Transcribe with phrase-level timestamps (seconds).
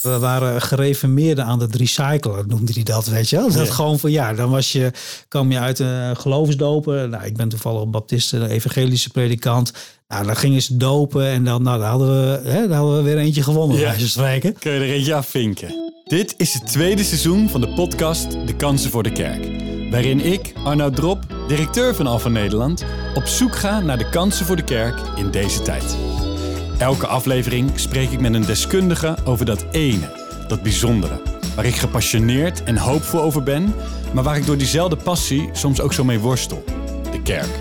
[0.00, 3.52] We waren gereformeerden aan het recyclen, noemde hij dat, weet je wel.
[3.52, 3.72] Dat Ja.
[3.72, 4.90] gewoon van, ja, dan was je,
[5.28, 7.10] kwam je uit een geloofsdopen.
[7.10, 9.72] Nou, ik ben toevallig baptiste, een evangelische predikant.
[10.08, 13.02] Nou, dan gingen ze dopen en dan, nou, dan, hadden, we, hè, dan hadden we
[13.02, 13.94] weer eentje gewonnen, Ja.
[13.98, 14.58] spreken.
[14.58, 15.92] Kun je er eentje afvinken.
[16.04, 19.48] Dit is het tweede seizoen van de podcast De Kansen voor de Kerk.
[19.90, 21.18] Waarin ik, Arnoud Drop,
[21.48, 22.84] directeur van Alpha Nederland,
[23.14, 25.96] op zoek ga naar de kansen voor de kerk in deze tijd.
[26.78, 30.10] Elke aflevering spreek ik met een deskundige over dat ene,
[30.48, 31.20] dat bijzondere.
[31.54, 33.74] Waar ik gepassioneerd en hoopvol over ben,
[34.12, 36.64] maar waar ik door diezelfde passie soms ook zo mee worstel.
[37.12, 37.60] De kerk.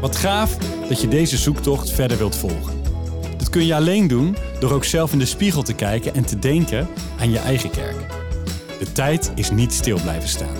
[0.00, 0.56] Wat gaaf
[0.88, 2.82] dat je deze zoektocht verder wilt volgen.
[3.36, 6.38] Dat kun je alleen doen door ook zelf in de spiegel te kijken en te
[6.38, 6.88] denken
[7.20, 8.06] aan je eigen kerk.
[8.78, 10.56] De tijd is niet stil blijven staan.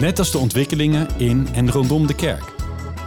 [0.00, 2.54] Net als de ontwikkelingen in en rondom de kerk.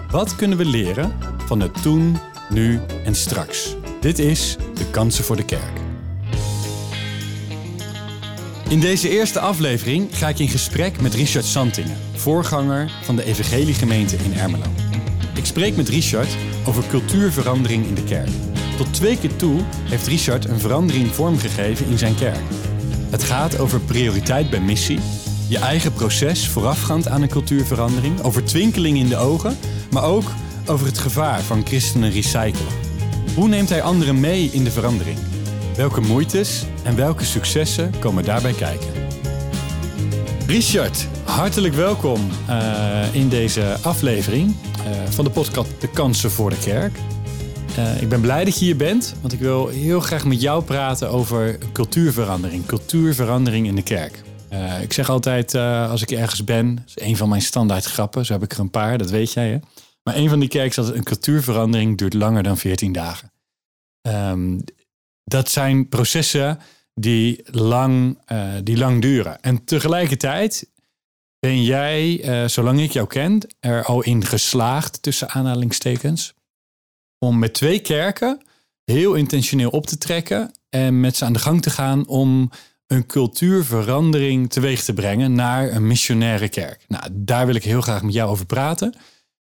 [0.10, 1.14] Wat kunnen we leren
[1.46, 2.18] van het toen,
[2.50, 3.76] nu en straks?
[4.04, 5.80] Dit is de Kansen voor de Kerk.
[8.70, 14.16] In deze eerste aflevering ga ik in gesprek met Richard Santingen, voorganger van de Evangeliegemeente
[14.16, 14.66] in Ermelo.
[15.36, 18.30] Ik spreek met Richard over cultuurverandering in de kerk.
[18.78, 22.44] Tot twee keer toe heeft Richard een verandering vormgegeven in zijn kerk.
[23.10, 25.00] Het gaat over prioriteit bij missie,
[25.50, 29.58] je eigen proces voorafgaand aan een cultuurverandering, over twinkeling in de ogen,
[29.92, 30.32] maar ook
[30.66, 32.93] over het gevaar van christenen recyclen.
[33.36, 35.18] Hoe neemt hij anderen mee in de verandering?
[35.76, 38.88] Welke moeites en welke successen komen daarbij kijken?
[40.48, 46.58] Richard, hartelijk welkom eh, in deze aflevering eh, van de podcast De Kansen voor de
[46.58, 46.98] Kerk.
[47.76, 50.64] Eh, ik ben blij dat je hier bent, want ik wil heel graag met jou
[50.64, 52.66] praten over cultuurverandering.
[52.66, 54.22] Cultuurverandering in de kerk.
[54.82, 58.34] Ik zeg altijd als ik ergens ben, dat is een van mijn standaard grappen, zo
[58.34, 59.58] heb ik er een paar, dat weet jij hè.
[60.04, 63.32] Maar een van die kerk is dat een cultuurverandering duurt langer dan 14 dagen.
[64.02, 64.60] Ehm,
[65.24, 66.60] dat zijn processen
[66.94, 69.42] die lang, eh, die lang duren.
[69.42, 70.70] En tegelijkertijd
[71.40, 76.34] ben jij, eh, zolang ik jou ken, er al in geslaagd, tussen aanhalingstekens,
[77.20, 78.42] om met twee kerken
[78.86, 82.50] heel intentioneel op te trekken en met ze aan de gang te gaan om
[82.88, 86.86] een cultuurverandering teweeg te brengen naar een missionaire kerk.
[86.88, 88.94] Nou, daar wil ik heel graag met jou over praten,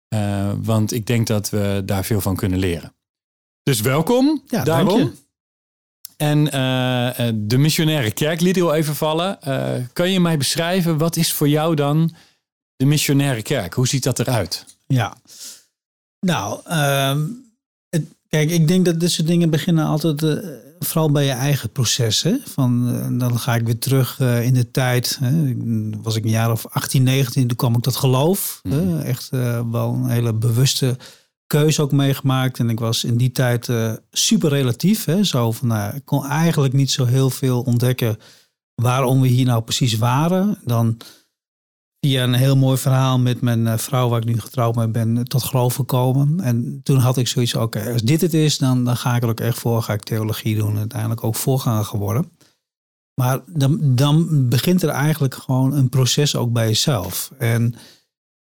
[0.07, 2.93] eh, want ik denk dat we daar veel van kunnen leren.
[3.63, 4.43] Dus welkom.
[4.47, 4.87] Ja, daarom.
[4.97, 5.25] dank je.
[6.17, 9.41] En eh, eh, de missionaire kerk liet heel even vallen.
[9.41, 12.15] Eh, kan je mij beschrijven, wat is voor jou dan
[12.75, 13.73] de missionaire kerk?
[13.73, 14.65] Hoe ziet dat eruit?
[14.87, 15.17] Ja.
[16.19, 17.25] Nou, ehm,
[17.89, 20.21] het- kijk, ik denk dat dit soort dingen beginnen altijd
[20.79, 22.21] vooral bij je eigen proces.
[22.21, 22.35] Hè?
[22.45, 25.17] Van, eh, dan ga ik weer terug eh, in de tijd.
[25.21, 25.53] Hè?
[26.01, 28.59] Was ik een jaar of 18, 19, toen kwam ik tot geloof.
[28.69, 29.01] hè?
[29.01, 30.97] Echt eh, wel een hele bewuste
[31.47, 32.59] keuze ook meegemaakt.
[32.59, 33.69] En ik was in die tijd
[34.11, 35.05] super relatief.
[35.05, 35.23] Hè?
[35.23, 38.17] Zo van, nou, ik kon eigenlijk niet zo heel veel ontdekken
[38.75, 40.57] waarom we hier nou precies waren.
[40.63, 40.97] Dan
[41.99, 45.23] via een heel mooi verhaal met mijn eh, vrouw, waar ik nu getrouwd mee ben,
[45.23, 46.39] tot geloof gekomen.
[46.39, 49.29] En toen had ik zoiets, oké, als dit het is, dan, dan ga ik er
[49.29, 50.71] ook echt voor, ga ik theologie doen.
[50.71, 52.31] En uiteindelijk ook voorganger geworden.
[53.21, 57.31] Maar dan, dan begint er eigenlijk gewoon een proces ook bij jezelf.
[57.37, 57.75] En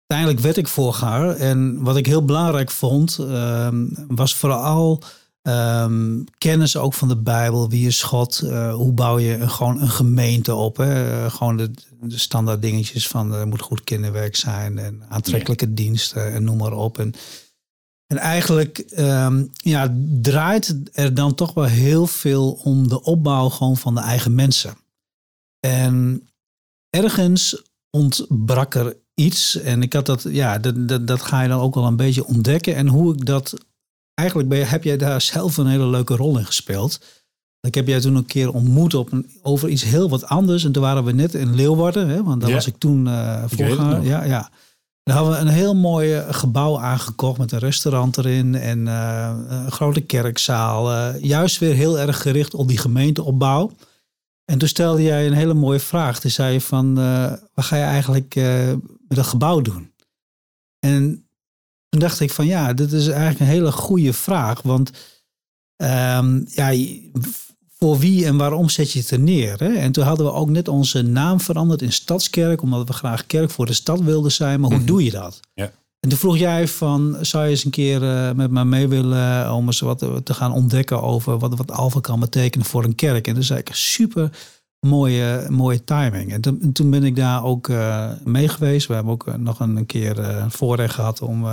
[0.06, 1.36] uiteindelijk werd ik voorganger.
[1.36, 5.03] En wat ik heel belangrijk vond, ehm, was vooral
[5.48, 7.69] ehm, kennis ook van de Bijbel.
[7.69, 8.41] Wie is God?
[8.41, 10.76] Eh, hoe bouw je een, gewoon een gemeente op?
[10.76, 11.25] Hè?
[11.25, 11.70] Eh, gewoon de,
[12.00, 16.72] de standaard dingetjes van er moet goed kinderwerk zijn en aantrekkelijke diensten en noem maar
[16.72, 16.98] op.
[16.98, 17.14] En,
[18.06, 23.76] en eigenlijk ehm, ja, draait er dan toch wel heel veel om de opbouw gewoon
[23.76, 24.76] van de eigen mensen.
[25.60, 26.28] En
[26.91, 29.56] ergens ontbrak er iets.
[29.56, 32.26] En ik had dat, ja, dat, dat, dat ga je dan ook wel een beetje
[32.26, 32.76] ontdekken.
[32.76, 33.54] En hoe ik dat,
[34.18, 37.00] eigenlijk ben, je- heb jij daar zelf een hele leuke rol in gespeeld.
[37.60, 40.64] Ik heb jij toen een keer ontmoet op een, over iets heel wat anders.
[40.64, 42.54] En toen waren we net in Leeuwarden, hè, want daar Ja.
[42.54, 44.02] was ik toen eh weet het voorganger.
[44.04, 44.50] Ja, ja.
[45.02, 49.36] Daar hadden we een heel mooi eh, gebouw aangekocht met een restaurant erin en eh,
[49.48, 50.90] een grote kerkzaal.
[50.92, 53.70] eh, juist weer heel erg gericht op die gemeenteopbouw.
[54.44, 56.21] En toen stelde jij een hele mooie vraag.
[56.21, 58.66] Toen zei je van, eh, wat ga je eigenlijk eh,
[59.09, 59.92] met dat gebouw doen?
[60.86, 61.28] En
[61.88, 64.62] toen dacht ik van, ja, dit is eigenlijk een hele goede vraag.
[64.62, 64.90] Want
[65.76, 66.72] ehm, ja,
[67.78, 69.58] voor wie en waarom zet je het er neer?
[69.58, 69.72] Hè?
[69.74, 73.50] En toen hadden we ook net onze naam veranderd in Stadskerk, omdat we graag kerk
[73.50, 74.60] voor de stad wilden zijn.
[74.60, 74.86] Maar hoe Mhm.
[74.88, 75.40] doe je dat?
[75.54, 75.70] Ja.
[76.00, 79.52] En toen vroeg jij van, zou je eens een keer eh, met mij mee willen
[79.52, 83.26] om eens wat te gaan ontdekken over wat, wat Alpha kan betekenen voor een kerk?
[83.26, 84.30] En toen zei ik, super
[84.80, 86.33] mooie, mooie timing.
[86.33, 88.86] En toen, en toen ben ik daar ook eh, mee geweest.
[88.86, 91.47] We hebben ook eh, nog een, een keer eh, een voorrecht gehad om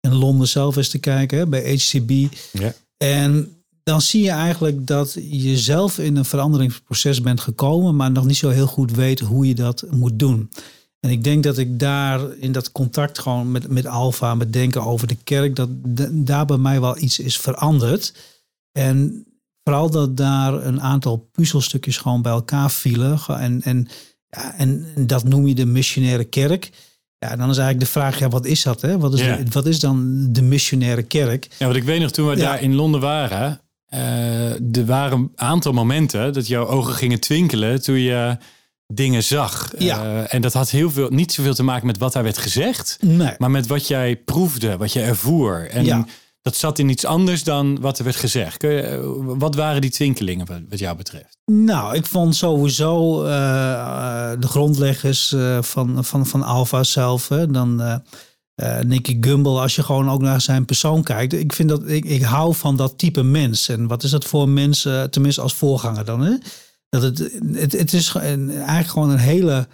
[0.00, 2.34] in Londen zelf eens te kijken, hè, bij HCB.
[2.52, 2.72] Ja.
[2.96, 8.26] En dan zie je eigenlijk dat je zelf in een veranderingsproces bent gekomen, maar nog
[8.26, 10.50] niet zo heel goed weet hoe je dat moet doen.
[11.00, 14.84] En ik denk dat ik daar in dat contact gewoon met, met Alfa, met denken
[14.84, 15.68] over de kerk, dat
[16.10, 18.14] daar bij mij wel iets is veranderd.
[18.72, 19.26] En
[19.64, 23.20] vooral dat daar een aantal puzzelstukjes gewoon bij elkaar vielen.
[23.28, 23.88] En, en,
[24.28, 26.70] ja, en dat noem je de missionaire kerk.
[27.18, 28.80] Ja, dan is eigenlijk de vraag, ja, wat is dat?
[28.80, 28.98] Hè?
[28.98, 31.48] Wat, is wat is dan de missionaire kerk?
[31.58, 33.60] Ja, want ik weet nog toen we daar in Londen waren,
[33.94, 38.36] uh, er waren een aantal momenten dat jouw ogen gingen twinkelen toen je
[38.86, 39.72] dingen zag.
[39.78, 40.04] Ja.
[40.04, 42.98] Uh, en dat had heel veel, niet zoveel te maken met wat daar werd gezegd,
[43.00, 43.34] nee.
[43.38, 45.68] maar met wat jij proefde, wat je ervoer.
[45.70, 46.06] En ja.
[46.42, 48.62] Dat zat in iets anders dan wat er werd gezegd.
[48.62, 49.00] Je,
[49.38, 51.38] wat waren die twinkelingen wat, jou betreft?
[51.44, 53.30] Nou, ik vond sowieso uh,
[54.38, 58.00] de grondleggers van, van, van Alpha zelf, dan
[58.62, 61.32] uh, Nicky Gumbel, als je gewoon ook naar zijn persoon kijkt.
[61.32, 63.68] Ik vind dat ik, ik hou van dat type mens.
[63.68, 66.20] En wat is dat voor mens, uh, tenminste als voorganger dan?
[66.20, 66.36] Hè?
[66.88, 67.18] Dat het,
[67.52, 69.68] het, het is eigenlijk gewoon een hele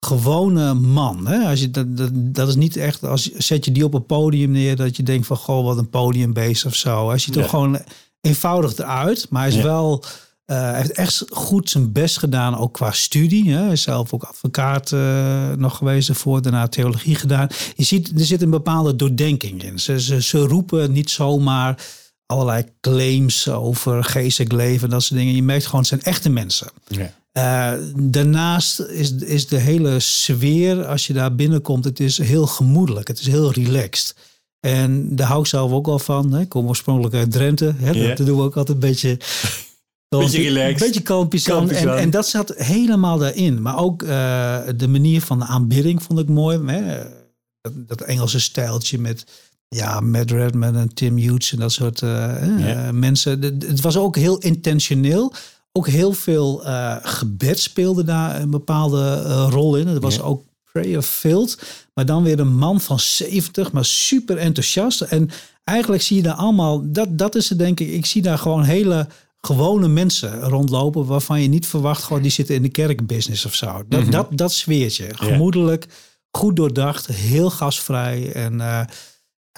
[0.00, 1.26] gewone man.
[1.26, 1.48] Hè?
[1.48, 4.50] Als je, dat, dat, dat is niet echt, als zet je die op een podium
[4.50, 7.08] neer, dat je denkt van goh, wat een podiumbeest of zo.
[7.08, 7.80] Hij ziet er gewoon
[8.20, 10.04] eenvoudig eruit, maar hij is wel
[10.50, 13.52] uh, hij heeft echt goed zijn best gedaan, ook qua studie.
[13.52, 13.62] Hè.
[13.62, 17.48] Hij is zelf ook advocaat uh, nog geweest voor, daarna theologie gedaan.
[17.76, 19.78] Je ziet, er zit een bepaalde doordenking in.
[19.78, 21.86] Ze, ze, ze roepen niet zomaar
[22.26, 25.34] allerlei claims over geestelijk leven, dat soort dingen.
[25.34, 26.70] Je merkt gewoon, het zijn echte mensen.
[26.86, 27.14] Ja.
[27.38, 33.08] Uh, daarnaast is, is de hele sfeer, als je daar binnenkomt, het is heel gemoedelijk.
[33.08, 34.14] Het is heel relaxed.
[34.60, 36.32] En daar hou ik zelf ook al van.
[36.32, 36.40] Hè.
[36.40, 37.74] Ik kom oorspronkelijk uit Drenthe.
[37.76, 37.90] Hè.
[37.90, 38.16] Yeah.
[38.16, 39.18] Dat doen we ook altijd een beetje
[40.18, 40.80] beetje relaxed.
[40.80, 41.70] Een beetje kalmpjes aan.
[41.70, 43.62] En, en, dat zat helemaal daarin.
[43.62, 44.08] Maar ook uh,
[44.76, 46.58] de manier van de aanbidding vond ik mooi.
[46.66, 47.02] Hè?
[47.60, 49.24] Dat, dat, Engelse stijltje met
[49.68, 53.42] ja, Matt Redman en Tim Hughes en dat soort uh, mensen.
[53.42, 55.32] Het was ook heel intentioneel.
[55.72, 59.86] Ook heel veel uh, gebed speelde daar een bepaalde rol in.
[59.86, 61.58] Het was ook prayer filled.
[61.94, 65.00] Maar dan weer een man van 70, maar super enthousiast.
[65.00, 65.30] En
[65.64, 68.62] eigenlijk zie je daar allemaal, dat, dat is het denk ik, ik zie daar gewoon
[68.62, 69.06] hele
[69.40, 73.82] gewone mensen rondlopen waarvan je niet verwacht, gewoon die zitten in de kerkbusiness of zo.
[73.88, 75.06] Dat, mm dat, dat sfeertje.
[75.10, 75.86] Gemoedelijk,
[76.30, 78.32] goed doordacht, heel gasvrij.
[78.32, 78.80] En uh,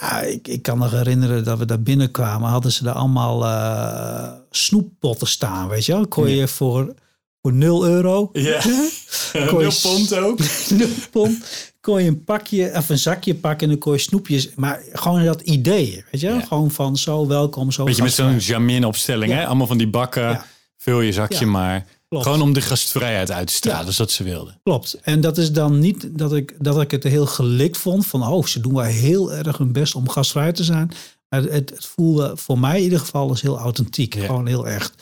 [0.02, 4.32] ja, ik, ik kan me herinneren dat we daar binnenkwamen, hadden ze daar allemaal uh,
[4.50, 6.06] snoeppotten staan, weet je wel.
[6.06, 6.94] Kon je voor,
[7.42, 8.30] voor 0 euro.
[8.32, 8.60] Ja,
[9.32, 10.38] nul pond ook.
[10.70, 11.44] 0 pond
[11.80, 14.54] kon je een pakje of een zakje pakken en dan kon je snoepjes.
[14.54, 16.40] Maar gewoon dat idee, weet je?
[16.48, 17.84] Gewoon van zo welkom, zo.
[17.84, 19.46] Weet je, met zo'n Jamin opstelling, hè?
[19.46, 20.42] Allemaal van die bakken,
[20.76, 21.86] vul je zakje maar.
[22.20, 24.60] Gewoon om de gastvrijheid uit te stralen, dus dat ze wilden.
[24.62, 24.98] Klopt.
[25.02, 28.46] En dat is dan niet dat ik, dat ik het heel gelikt vond van, oh,
[28.46, 30.90] ze doen wel heel erg hun best om gastvrij te zijn.
[31.28, 34.14] Maar het, het voelde voor mij in ieder geval als heel authentiek.
[34.14, 34.94] Gewoon heel echt.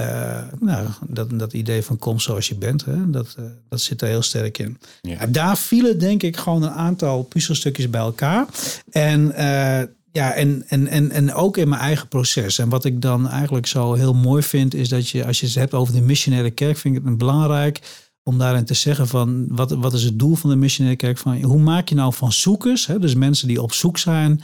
[0.00, 4.02] Uh, nou, dat, dat idee van kom zoals je bent, hè, dat, uh, dat zit
[4.02, 4.78] er heel sterk in.
[5.00, 5.26] Ja.
[5.26, 8.46] daar vielen denk ik gewoon een aantal puzzelstukjes bij elkaar.
[8.90, 9.82] En, uh,
[10.12, 12.58] ja, en, en, en, en ook in mijn eigen proces.
[12.58, 15.54] En wat ik dan eigenlijk zo heel mooi vind, is dat je, als je het
[15.54, 19.70] hebt over de missionaire kerk, vind ik het belangrijk om daarin te zeggen van wat,
[19.70, 21.18] wat is het doel van de missionaire kerk?
[21.18, 24.40] Van, hoe maak je nou van zoekers, hè, dus mensen die op zoek zijn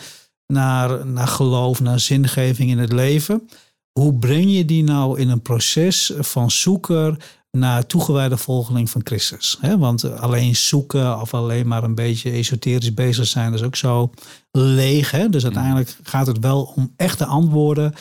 [0.46, 3.48] naar, naar geloof, naar zingeving in het leven
[4.00, 7.16] hoe breng je die nou in een proces van zoeker
[7.54, 9.58] naar toegewijde volgeling van Christus?
[9.78, 14.10] want alleen zoeken of alleen maar een beetje esoterisch bezig zijn, is ook zo
[14.50, 15.10] leeg.
[15.10, 17.94] Dus uiteindelijk gaat het wel om echte antwoorden.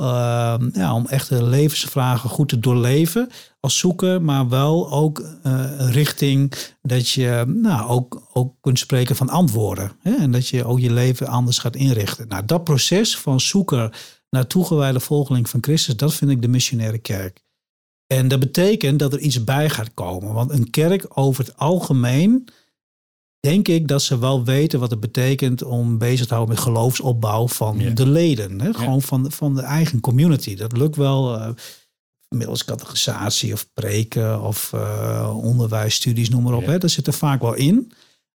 [0.00, 3.28] Ehm, ja, om echte levensvragen goed te doorleven
[3.60, 9.28] als zoeken, maar wel ook uh, richting dat je nou, ook, ook kunt spreken van
[9.28, 9.92] antwoorden.
[10.02, 10.14] Hè?
[10.14, 12.28] En dat je ook je leven anders gaat inrichten.
[12.28, 13.98] Nou, dat proces van zoeker
[14.30, 17.44] naar toegewijde volgeling van Christus, dat vind ik de missionaire kerk.
[18.12, 20.32] En dat betekent dat er iets bij gaat komen.
[20.32, 22.48] Want een kerk over het algemeen,
[23.40, 27.48] denk ik dat ze wel weten wat het betekent om bezig te houden met geloofsopbouw
[27.48, 28.60] van de leden.
[28.60, 28.74] Hè?
[28.74, 30.56] Gewoon van, van de eigen community.
[30.56, 31.48] Dat lukt wel uh,
[32.28, 36.66] middels categorisatie of preken of uh, onderwijsstudies, noem maar op.
[36.66, 36.78] Hè?
[36.78, 37.92] Dat zit er vaak wel in.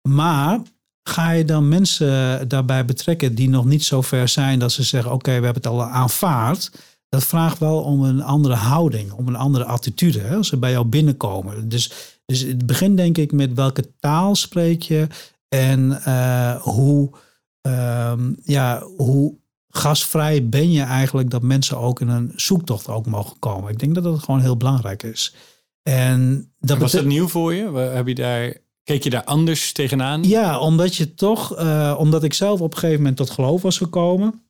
[0.08, 0.60] Maar
[1.08, 5.12] Ga je dan mensen daarbij betrekken die nog niet zo ver zijn dat ze zeggen:
[5.12, 6.70] Oké, we hebben het al aanvaard.
[7.14, 10.70] Dat vraagt wel om een andere houding, om een andere attitude hè, als ze bij
[10.70, 11.68] jou binnenkomen.
[11.68, 11.92] Dus,
[12.26, 15.06] dus het begint denk ik met welke taal spreek je
[15.48, 17.10] en uh, hoe,
[17.66, 18.12] uh,
[18.44, 19.34] ja, hoe
[19.68, 23.70] gasvrij ben je eigenlijk dat mensen ook in een zoektocht ook mogen komen.
[23.70, 25.34] Ik denk dat dat gewoon heel belangrijk is.
[25.82, 27.70] En dat Was dat nieuw voor je?
[27.72, 30.22] Heb je daar Keek je daar anders tegenaan?
[30.22, 33.78] Ja, omdat je toch, uh, omdat ik zelf op een gegeven moment tot geloof was
[33.78, 34.43] gekomen.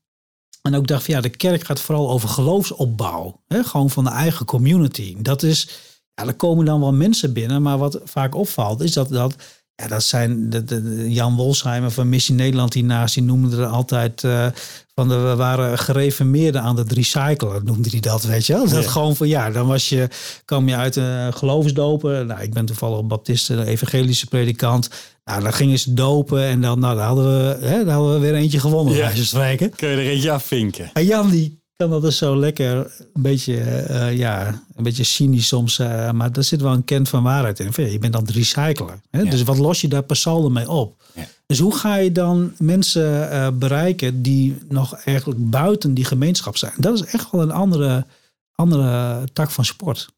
[0.69, 3.41] En ook dacht van ja, de kerk gaat vooral over geloofsopbouw.
[3.47, 3.65] Hè?
[3.65, 5.17] Gewoon van de eigen community.
[5.19, 5.69] Dat is,
[6.15, 7.63] ja, er komen dan wel mensen binnen.
[7.63, 9.37] Maar wat vaak opvalt is dat, dat
[9.75, 13.15] ja, dat zijn de, de, Jan Wolsheimer van Missie Nederland hiernaast.
[13.15, 14.47] Die noemde er altijd uh,
[14.95, 18.69] van de, we waren gereformeerden aan het recyclen, noemde hij dat, weet je wel.
[18.69, 20.09] Dat gewoon van ja, dan was je,
[20.45, 22.27] kwam je uit een geloofsdopen.
[22.27, 24.89] Nou, ik ben toevallig baptiste, een evangelische predikant.
[25.25, 28.19] Nou, dan gingen ze dopen en dan, nou, dan hadden we, hè, dan hadden we
[28.19, 29.11] weer eentje gewonnen, ja.
[29.11, 29.71] je spreken.
[29.71, 30.91] Kun je er eentje afvinken.
[30.93, 32.77] En Jan die kan dat dus zo lekker,
[33.13, 37.09] een beetje, uh, ja, een beetje cynisch soms, uh, maar daar zit wel een kent
[37.09, 37.91] van waarheid in.
[37.91, 39.03] Je bent aan het recyclen.
[39.11, 39.25] Hè?
[39.25, 41.03] Dus wat los je daar per saldo mee op?
[41.15, 41.27] Ja.
[41.47, 46.73] Dus hoe ga je dan mensen uh, bereiken die nog eigenlijk buiten die gemeenschap zijn?
[46.77, 48.07] Dat is echt wel een andere,
[48.55, 50.09] andere tak van sport.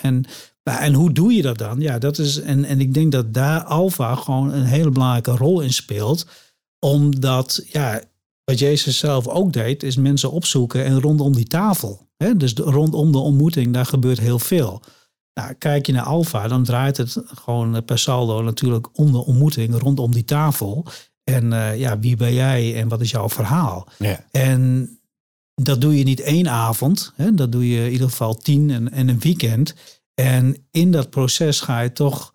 [0.00, 0.24] En,
[0.76, 1.80] en hoe doe je dat dan?
[1.80, 5.60] Ja, dat is, en, en ik denk dat daar Alfa gewoon een hele belangrijke rol
[5.60, 6.26] in speelt.
[6.78, 8.02] Omdat, ja,
[8.44, 12.08] wat Jezus zelf ook deed, is mensen opzoeken en rondom die tafel.
[12.16, 12.36] Hè?
[12.36, 14.82] Dus rondom de ontmoeting, daar gebeurt heel veel.
[15.34, 19.78] Nou, kijk je naar Alfa, dan draait het gewoon per saldo natuurlijk om de ontmoeting
[19.78, 20.84] rondom die tafel.
[21.24, 23.88] En uh, ja, wie ben jij en wat is jouw verhaal?
[23.98, 24.24] Ja.
[24.30, 24.90] En
[25.54, 27.34] dat doe je niet één avond, hè?
[27.34, 29.74] dat doe je in ieder geval tien en, en een weekend.
[30.20, 32.34] En in dat proces ga je toch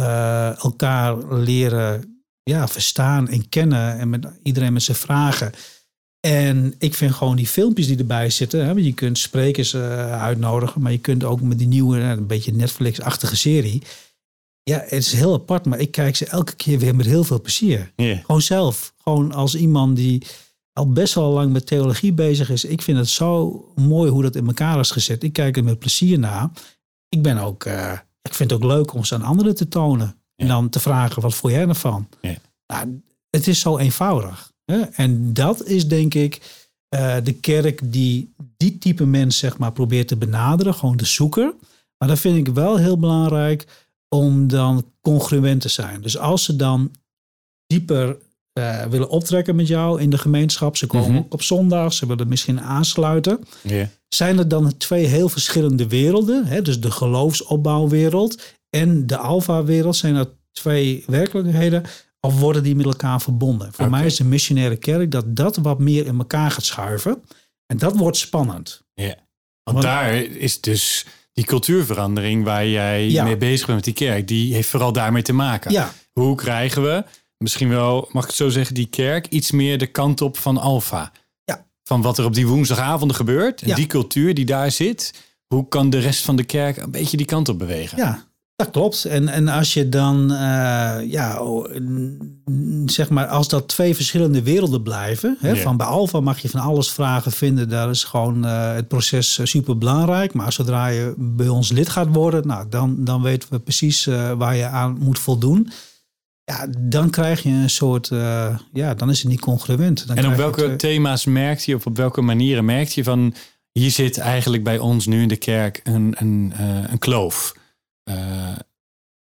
[0.00, 3.98] uh, elkaar leren ja, verstaan en kennen.
[3.98, 5.52] En met iedereen met zijn vragen.
[6.20, 8.66] En ik vind gewoon die filmpjes die erbij zitten.
[8.66, 10.80] Hè, je kunt sprekers uh, uitnodigen.
[10.80, 13.82] Maar je kunt ook met die nieuwe, een beetje Netflix-achtige serie.
[14.62, 15.64] Ja, het is heel apart.
[15.64, 17.92] Maar ik kijk ze elke keer weer met heel veel plezier.
[17.96, 18.94] Gewoon zelf.
[19.02, 20.26] Gewoon als iemand die
[20.72, 22.64] al best wel lang met theologie bezig is.
[22.64, 25.22] Ik vind het zo mooi hoe dat in elkaar is gezet.
[25.22, 26.50] Ik kijk er met plezier naar.
[27.14, 27.92] Ik ben ook, uh,
[28.22, 30.16] ik vind het ook leuk om ze aan anderen te tonen.
[30.36, 32.08] En dan te vragen, wat voel jij ervan?
[32.20, 32.36] Ja.
[32.66, 34.52] Nou, het is zo eenvoudig.
[34.64, 34.80] Hè?
[34.80, 36.34] En dat is denk ik
[36.94, 40.74] uh, de kerk die die type mens zeg maar probeert te benaderen.
[40.74, 41.54] Gewoon de zoeker.
[41.98, 43.66] Maar dat vind ik wel heel belangrijk
[44.08, 46.00] om dan congruent te zijn.
[46.00, 46.90] Dus als ze dan
[47.66, 48.16] dieper
[48.58, 50.76] uh, willen optrekken met jou in de gemeenschap.
[50.76, 53.40] Ze komen mm ook op zondag, ze willen misschien aansluiten.
[53.62, 53.86] Yeah.
[54.08, 56.46] Zijn er dan twee heel verschillende werelden?
[56.46, 56.62] Hè?
[56.62, 61.82] Dus de geloofsopbouwwereld en de alfa-wereld zijn dat twee werkelijkheden
[62.20, 63.72] of worden die met elkaar verbonden?
[63.72, 67.22] Voor mij is de missionaire kerk dat dat wat meer in elkaar gaat schuiven.
[67.66, 68.82] En dat wordt spannend.
[68.94, 69.14] Ja,
[69.62, 74.54] want, daar is dus die cultuurverandering waar jij mee bezig bent met die kerk, die
[74.54, 75.72] heeft vooral daarmee te maken.
[75.72, 75.92] Ja.
[76.12, 77.04] Hoe krijgen we,
[77.38, 80.58] misschien wel, mag ik het zo zeggen, die kerk iets meer de kant op van
[80.58, 81.12] alfa?
[81.44, 81.66] Ja.
[81.82, 83.74] Van wat er op die woensdagavonden gebeurt, ja.
[83.74, 85.12] die cultuur die daar zit.
[85.46, 87.98] Hoe kan de rest van de kerk een beetje die kant op bewegen?
[87.98, 88.24] Ja,
[88.56, 89.04] dat klopt.
[89.04, 90.38] En, en als je dan, uh,
[91.06, 91.42] ja,
[92.86, 95.36] zeg maar, als dat twee verschillende werelden blijven.
[95.40, 97.68] Hè, Van bij Alfa mag je van alles vragen vinden.
[97.68, 100.34] Daar is gewoon uh, het proces eh, super belangrijk.
[100.34, 104.32] Maar zodra je bij ons lid gaat worden, nou, dan, dan weten we precies uh,
[104.32, 105.70] waar je aan moet voldoen.
[106.44, 108.08] Ja, dan krijg je een soort,
[108.72, 110.06] ja, dan is het niet congruent.
[110.06, 113.34] Dan en op welke thema's merkt je, of op welke manieren merkt je van,
[113.72, 116.52] hier zit eigenlijk bij ons nu in de kerk een, een,
[116.90, 117.54] een kloof?
[118.10, 118.56] Uh,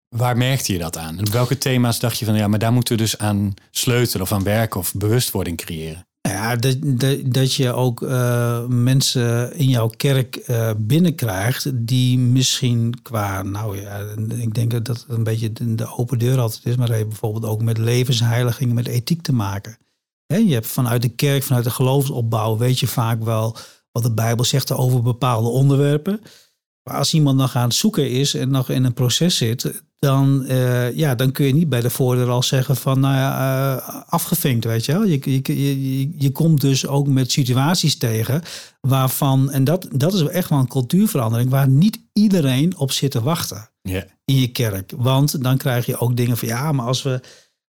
[0.09, 1.17] waar merkte je dat aan?
[1.17, 4.21] En op welke thema's dacht je van ja, maar daar moeten we dus aan sleutelen
[4.21, 6.07] of aan werken of bewustwording creëren?
[6.27, 13.01] Ja, dat, dat, dat je ook uh, mensen in jouw kerk uh, binnenkrijgt die misschien
[13.01, 16.89] qua, nou ja, ik denk dat het een beetje de open deur altijd is, maar
[16.89, 19.77] heeft bijvoorbeeld ook met levensheiliging, met ethiek te maken.
[20.25, 23.57] He, je hebt vanuit de kerk, vanuit de geloofsopbouw, weet je vaak wel
[23.91, 26.21] wat de Bijbel zegt over bepaalde onderwerpen.
[26.83, 30.43] Maar als iemand nog aan het zoeken is en nog in een proces zit, dan,
[30.47, 34.03] uh, ja, dan kun je niet bij de voordeur al zeggen van nou ja, uh,
[34.07, 35.05] afgevinkt, weet je wel.
[35.05, 38.41] Je, je, je, je komt dus ook met situaties tegen
[38.81, 43.21] waarvan, en dat, dat is echt wel een cultuurverandering, waar niet iedereen op zit te
[43.21, 44.03] wachten yeah.
[44.25, 44.93] in je kerk.
[44.97, 47.21] Want dan krijg je ook dingen van ja, maar als we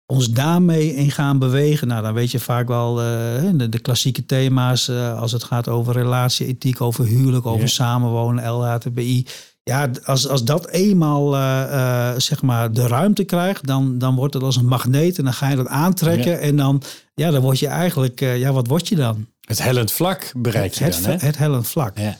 [0.06, 1.88] ons daarmee in gaan bewegen.
[1.88, 5.92] Nou, dan weet je vaak wel uh, de, de, klassieke thema's als het gaat over
[5.92, 9.26] relatieethiek, over huwelijk, over samenwonen, LHTBI.
[9.70, 14.42] Ja, als, als dat eenmaal uh, zeg maar de ruimte krijgt, dan, dan wordt het
[14.42, 16.82] als een magneet en dan ga je dat aantrekken en dan,
[17.14, 19.26] ja, dan word je eigenlijk, ja, wat word je dan?
[19.40, 21.26] Het hellend vlak bereik je het, dan, hè?
[21.26, 21.98] Het hellend vlak.
[21.98, 22.16] Ja.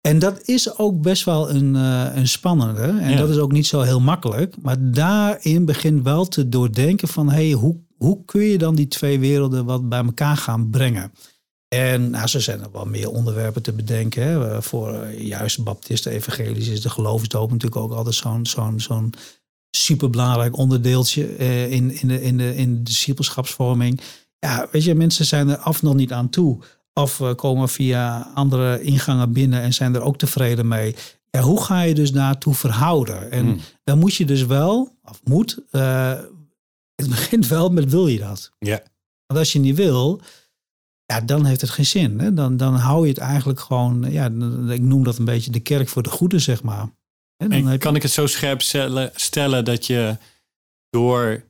[0.00, 2.82] En dat is ook best wel een, een spannende.
[3.00, 4.54] En dat is ook niet zo heel makkelijk.
[4.62, 7.30] Maar daarin begint wel te doordenken van...
[7.30, 11.12] hey, hoe, hoe kun je dan die twee werelden wat bij elkaar gaan brengen?
[11.68, 14.22] En nou, zo zijn er wel meer onderwerpen te bedenken.
[14.22, 14.50] Hè.
[14.50, 19.14] Eh, voor uh, juist baptisten, evangelisch is de geloofsdoop natuurlijk ook altijd zo'n zo'n zo'n
[19.70, 24.00] superbelangrijk onderdeeltje uh, in, in, de, in, de, in de discipelschapsvorming.
[24.38, 26.58] Ja, weet je, mensen zijn er af nog niet aan toe
[26.92, 30.94] Of uh, komen via andere ingangen binnen en zijn er ook tevreden mee.
[31.30, 33.30] Ja, hoe ga je dus daartoe verhouden?
[33.30, 33.60] En Hmm.
[33.84, 36.12] dan moet je dus wel, of moet, uh,
[36.94, 38.50] het begint wel met wil je dat?
[38.58, 38.82] Ja.
[39.26, 40.20] Want als je niet wil,
[41.12, 42.18] ja, dan heeft het geen zin.
[42.18, 42.34] Hè?
[42.34, 44.24] Dan, dan hou je het eigenlijk gewoon, ja,
[44.68, 46.88] ik noem dat een beetje de kerk voor de goede, zeg maar.
[47.36, 48.62] En dan en kan ik het zo scherp
[49.14, 50.16] stellen dat je
[50.90, 51.44] door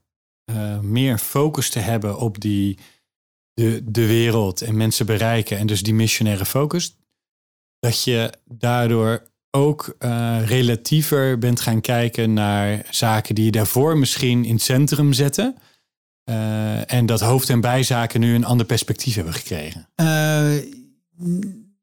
[0.50, 2.78] uh, meer focus te hebben op die,
[3.52, 6.96] de, de wereld en mensen bereiken en dus die missionaire focus,
[7.78, 14.44] dat je daardoor ook uh, relatiever bent gaan kijken naar zaken die je daarvoor misschien
[14.44, 15.56] in het centrum zetten.
[16.30, 19.88] Uh, en dat hoofd- en bijzaken nu een ander perspectief hebben gekregen.
[20.00, 20.52] Uh,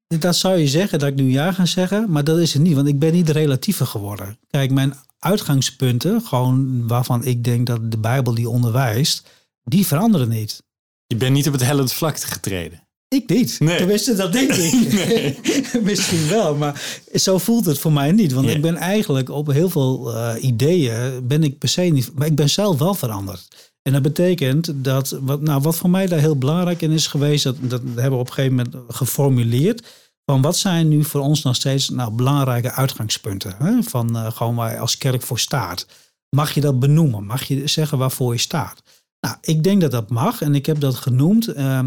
[0.08, 2.76] dat zou je zeggen, dat ik nu ja ga zeggen, maar dat is het niet,
[2.76, 4.38] want ik ben niet relatiever geworden.
[4.50, 9.28] Kijk, mijn uitgangspunten, gewoon waarvan ik denk dat de Bijbel die onderwijst,
[9.64, 10.64] die veranderen niet.
[11.08, 12.84] Je bent niet op het hellend vlak getreden.
[13.08, 13.60] Ik niet.
[13.60, 13.78] Nee.
[13.78, 14.74] Tenminste, dat denk ik.
[15.06, 15.38] Nee.
[15.84, 18.32] Misschien wel, maar zo voelt het voor mij niet.
[18.34, 18.56] Want Nee.
[18.56, 22.36] ik ben eigenlijk op heel veel uh, ideeën, ben ik per se niet, maar ik
[22.36, 23.74] ben zelf wel veranderd.
[23.88, 27.44] En dat betekent dat, wat, nou, wat voor mij daar heel belangrijk in is geweest,
[27.44, 29.88] dat, dat hebben we op een gegeven moment geformuleerd.
[30.26, 33.56] Van wat zijn nu voor ons nog steeds nou, belangrijke uitgangspunten?
[33.58, 33.84] Hè?
[33.84, 35.88] Van uh, gewoon waar als kerk voor staat.
[36.30, 37.26] Mag je dat benoemen?
[37.26, 38.84] Mag je zeggen waarvoor je staat?
[39.20, 41.58] Nou, ik denk dat dat mag en ik heb dat genoemd.
[41.58, 41.80] Uh,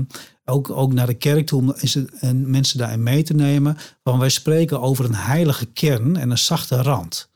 [0.45, 3.77] ook, ook naar de kerk toe is het, en mensen daarin mee te nemen.
[4.03, 7.28] Want wij spreken over een heilige kern en een zachte rand.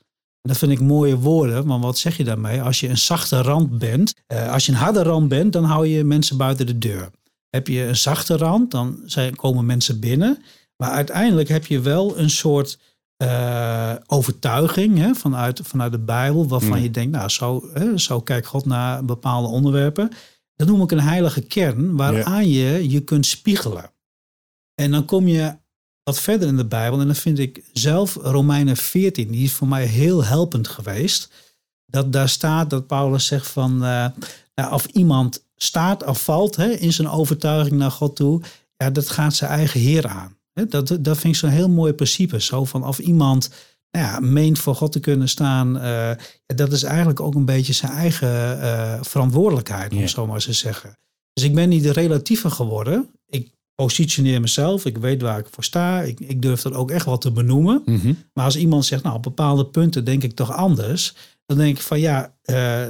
[0.47, 2.61] Dat vind ik mooie woorden, want wat zeg je daarmee?
[2.61, 5.87] Als je een zachte rand bent, uh, als je een harde rand bent, dan hou
[5.87, 7.09] je mensen buiten de deur.
[7.49, 10.43] Heb je een zachte rand, dan zijn, komen mensen binnen.
[10.77, 12.79] Maar uiteindelijk heb je wel een soort
[13.23, 16.83] uh, overtuiging hè, vanuit, vanuit de Bijbel, waarvan Mm.
[16.83, 20.09] je denkt, nou, zo, hè, zo kijkt God naar bepaalde onderwerpen.
[20.55, 23.91] Dat noem ik een heilige kern, waaraan je je kunt spiegelen.
[24.75, 25.55] En dan kom je
[26.03, 29.67] wat verder in de Bijbel, en dan vind ik zelf Romeinen 14, die is voor
[29.67, 31.29] mij heel helpend geweest.
[31.85, 34.05] Dat daar staat dat Paulus zegt van, uh,
[34.55, 38.41] nou, of iemand staat of valt hè, in zijn overtuiging naar God toe,
[38.77, 40.37] ja, dat gaat zijn eigen Heer aan.
[40.53, 42.41] Dat, dat vind ik zo'n heel mooi principe.
[42.41, 43.49] Zo van of iemand
[43.91, 45.75] nou ja, meent voor God te kunnen staan.
[45.75, 45.83] Uh,
[46.45, 50.45] ja, dat is eigenlijk ook een beetje zijn eigen uh, verantwoordelijkheid, om zo maar eens
[50.45, 50.97] te zeggen.
[51.33, 53.09] Dus ik ben niet de relatiever geworden.
[53.27, 54.85] Ik positioneer mezelf.
[54.85, 56.01] Ik weet waar ik voor sta.
[56.01, 57.81] Ik, ik durf dat ook echt wel te benoemen.
[57.85, 58.13] Mhm.
[58.33, 61.15] Maar als iemand zegt, nou op bepaalde punten denk ik toch anders.
[61.45, 62.85] Dan denk ik van ja, uh,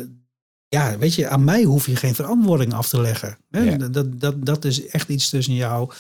[0.68, 3.38] ja, weet je, aan mij hoef je geen verantwoording af te leggen.
[3.50, 3.62] Hè?
[3.62, 3.78] Ja.
[3.78, 5.92] Dat, dat, dat is echt iets tussen jou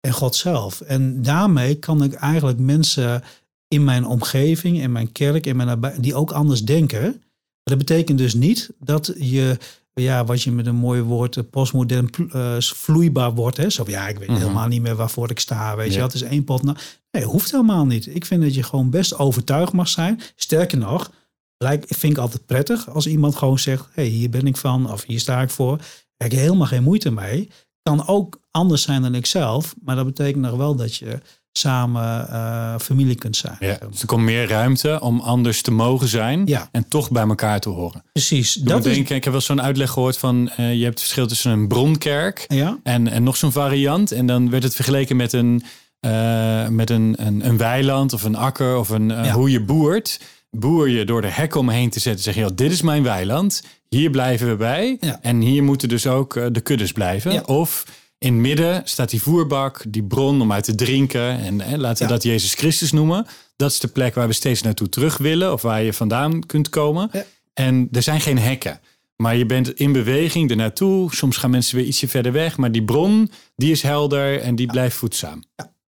[0.00, 0.80] en God zelf.
[0.80, 3.22] En daarmee kan ik eigenlijk mensen
[3.68, 7.02] in mijn omgeving, in mijn kerk, in mijn die ook anders denken.
[7.02, 9.58] Maar dat betekent dus niet dat je,
[9.94, 13.56] ja, wat je met een mooi woord eh, postmodern uh, vloeibaar wordt.
[13.56, 13.70] Hè?
[13.70, 14.38] Zo, ja, ik weet Mhm.
[14.40, 15.76] helemaal niet meer waarvoor ik sta.
[15.76, 15.92] Weet Ja.
[15.94, 16.62] je, dat is één pot.
[16.62, 16.76] na-
[17.10, 18.06] Nee, hoeft helemaal niet.
[18.14, 20.20] Ik vind dat je gewoon best overtuigd mag zijn.
[20.36, 21.10] Sterker nog,
[21.58, 24.92] lijkt, vind ik altijd prettig als iemand gewoon zegt: hé, hey, hier ben ik van,
[24.92, 25.76] of hier sta ik voor.
[25.76, 27.50] Daar heb ik helemaal geen moeite mee.
[27.82, 31.18] Kan ook anders zijn dan ik zelf, maar dat betekent nog wel dat je
[31.52, 33.56] samen uh, familie kunt zijn.
[33.60, 33.78] Ja.
[33.90, 36.68] Dus er komt meer ruimte om anders te mogen zijn Ja.
[36.72, 38.02] en toch bij elkaar te horen.
[38.12, 38.54] Precies.
[38.54, 41.00] Dat Dat is, denken, ik heb wel zo'n uitleg gehoord van uh, je hebt het
[41.00, 44.12] verschil tussen een bronkerk ja, en, en nog zo'n variant.
[44.12, 45.62] En dan werd het vergeleken met een,
[46.06, 50.20] uh, met een, een, een weiland of een akker of een, hoe je boert.
[50.50, 53.62] Boer je door de hek omheen te zetten, zeg je, "Joh, dit is mijn weiland,
[53.88, 54.98] hier blijven we bij.
[55.20, 57.48] En hier moeten dus ook de kuddes blijven.
[57.48, 57.84] Of
[58.22, 61.38] in het midden staat die voerbak, die bron om uit te drinken.
[61.38, 62.14] En hè, laten we Ja.
[62.18, 63.26] dat Jezus Christus noemen.
[63.56, 66.68] Dat is de plek waar we steeds naartoe terug willen of waar je vandaan kunt
[66.68, 67.08] komen.
[67.12, 67.24] Ja.
[67.54, 68.80] En er zijn geen hekken.
[69.16, 71.14] Maar je bent in beweging er naartoe.
[71.14, 72.56] Soms gaan mensen weer ietsje verder weg.
[72.56, 75.42] Maar die bron, die is helder en die blijft voedzaam.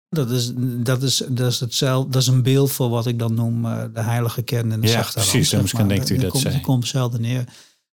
[0.08, 3.34] dat is, dat, is, dat, is hetzelfde, dat is een beeld voor wat ik dan
[3.34, 5.50] noem uh, de heilige kern en de Ja, zachte precies.
[5.50, 5.94] rand, misschien maar.
[5.94, 6.54] denkt u Daar dat komt, zei.
[6.54, 7.44] die komt zelden neer.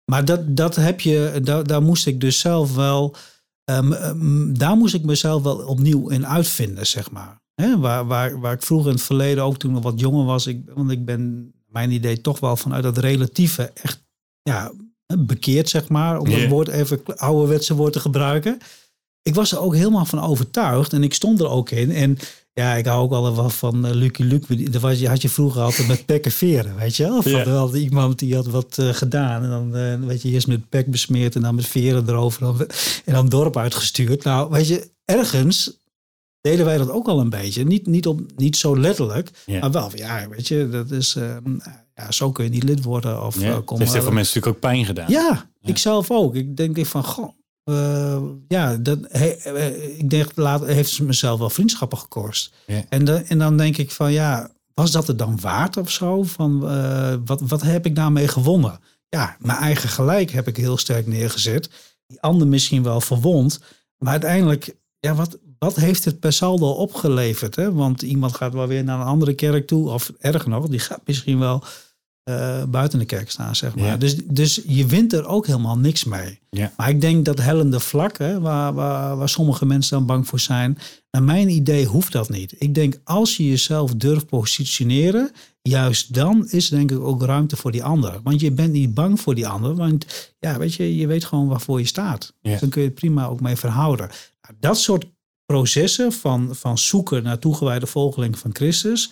[0.05, 3.15] Maar dat, dat heb je, daar, daar moest ik dus zelf wel,
[3.71, 7.41] um, um, daar moest ik mezelf wel opnieuw in uitvinden, zeg maar.
[7.77, 10.61] Waar, waar, waar ik vroeger in het verleden, ook toen ik wat jonger was, ik,
[10.73, 14.03] want ik ben, mijn idee toch wel vanuit dat relatieve echt
[14.41, 14.71] ja,
[15.19, 16.19] bekeerd, zeg maar.
[16.19, 16.39] Om Ja.
[16.39, 18.57] dat woord even ouderwetse woord te gebruiken.
[19.21, 21.91] Ik was er ook helemaal van overtuigd en ik stond er ook in.
[21.91, 22.17] En
[22.57, 24.69] ja, ik hou ook al wel van uh, Lucky Luke.
[24.69, 27.29] Dat was, je had je vroeger altijd met pek en veren, weet je wel?
[27.29, 27.45] Ja.
[27.45, 29.43] wel iemand die had wat uh, gedaan.
[29.43, 32.41] En dan uh, weet je, eerst met pek besmeerd en dan met veren erover.
[32.41, 32.67] En dan,
[33.05, 34.23] en dan dorp uitgestuurd.
[34.23, 35.79] Nou, weet je, ergens
[36.41, 37.63] deden wij dat ook al een beetje.
[37.63, 39.59] Niet, niet, op, niet zo letterlijk, Ja.
[39.59, 41.17] maar wel, ja, weet je, dat is...
[41.95, 43.25] Ja, zo kun je niet lid worden.
[43.25, 43.55] Of, Ja.
[43.55, 45.05] Het kom heeft heel veel mensen natuurlijk ook pijn gedaan.
[45.09, 46.35] ja, ik zelf ook.
[46.35, 47.29] Ik denk van, goh,
[47.67, 48.99] eh, ja, dat,
[49.97, 52.53] ik denk, laat, heeft ze mezelf wel vriendschappen gekost.
[52.65, 52.83] Ja.
[52.89, 56.23] En, dan, en dan denk ik van, ja, was dat het dan waard of zo?
[56.23, 58.79] Van, eh, wat, wat heb ik daarmee gewonnen?
[59.09, 61.69] Ja, mijn eigen gelijk heb ik heel sterk neergezet.
[62.07, 63.59] Die ander misschien wel verwond.
[63.97, 67.55] Maar uiteindelijk, ja, wat, wat heeft het per saldo opgeleverd?
[67.55, 67.73] Hè?
[67.73, 69.89] Want iemand gaat wel weer naar een andere kerk toe.
[69.89, 71.63] Of erger nog, die gaat misschien wel
[72.29, 73.85] uh, buiten de kerk staan, zeg maar.
[73.85, 73.97] Ja.
[73.97, 76.39] Dus, dus je wint er ook helemaal niks mee.
[76.49, 76.73] Ja.
[76.77, 80.39] Maar ik denk dat hellende vlak, hè, waar, waar, waar sommige mensen dan bang voor
[80.39, 80.77] zijn,
[81.11, 82.55] naar mijn idee hoeft dat niet.
[82.57, 87.71] Ik denk als je jezelf durft positioneren, juist dan is denk ik ook ruimte voor
[87.71, 88.19] die ander.
[88.23, 90.05] Want je bent niet bang voor die ander, want
[90.39, 92.33] ja, weet je, je weet gewoon waarvoor je staat.
[92.41, 92.51] Ja.
[92.51, 94.07] Dus dan kun je het prima ook mee verhouden.
[94.41, 95.05] Nou, dat soort
[95.45, 99.11] processen van, van zoeken naar toegewijde volgeling van Christus.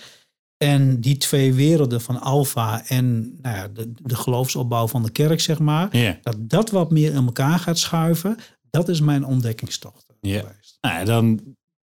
[0.58, 5.40] En die twee werelden van Alfa en nou ja, de, de geloofsopbouw van de kerk,
[5.42, 5.90] zeg maar.
[6.22, 8.38] Dat dat wat meer in elkaar gaat schuiven,
[8.70, 10.40] dat is mijn ontdekkingstocht Ja.
[10.40, 10.78] geweest.
[10.82, 11.40] Nou, ja, dan,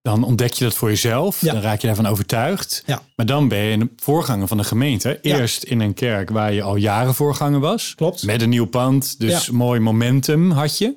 [0.03, 1.41] dan ontdek je dat voor jezelf.
[1.41, 1.53] Ja.
[1.53, 2.83] Dan raak je daarvan overtuigd.
[2.87, 3.03] Ja.
[3.17, 5.19] Maar dan ben je een voorganger van de gemeente.
[5.23, 5.39] Ja.
[5.39, 7.95] Eerst in een kerk waar je al jaren voorganger was.
[7.95, 8.23] Klopt.
[8.23, 9.21] Met een nieuw pand.
[9.21, 10.97] Dus mooi momentum had je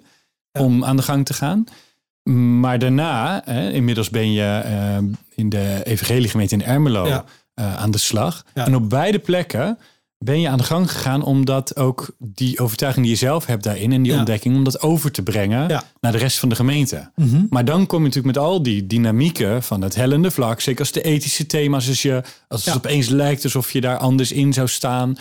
[0.59, 1.63] om aan de gang te gaan.
[2.59, 4.97] Maar daarna, hè, inmiddels ben je eh,
[5.35, 7.23] in de evangeliegemeente in Ermelo
[7.55, 8.45] Eh, aan de slag.
[8.53, 8.65] Ja.
[8.65, 9.77] En op beide plekken
[10.17, 13.91] ben je aan de gang gegaan omdat ook die overtuiging die je zelf hebt daarin
[13.91, 14.17] en die Ja.
[14.17, 15.83] ontdekking, om dat over te brengen Ja.
[16.01, 17.09] naar de rest van de gemeente.
[17.15, 17.43] Mhm.
[17.49, 20.61] Maar dan kom je natuurlijk met al die dynamieken van het hellende vlak.
[20.61, 24.31] Zeker als de ethische thema's, als, je, als het opeens lijkt alsof je daar anders
[24.31, 25.17] in zou staan.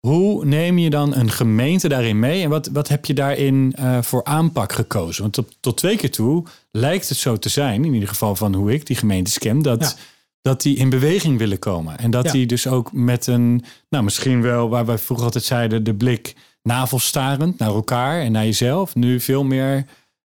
[0.00, 2.42] Hoe neem je dan een gemeente daarin mee?
[2.42, 5.22] En wat, wat heb je daarin eh, voor aanpak gekozen?
[5.22, 8.54] Want tot, tot twee keer toe lijkt het zo te zijn, in ieder geval van
[8.54, 9.96] hoe ik die gemeentes ken, dat.
[10.42, 11.98] Dat die in beweging willen komen.
[11.98, 12.32] En dat Ja.
[12.32, 16.36] die dus ook met een, nou misschien wel, waar wij vroeger altijd zeiden, de blik
[16.62, 19.86] navelstarend naar elkaar en naar jezelf, nu veel meer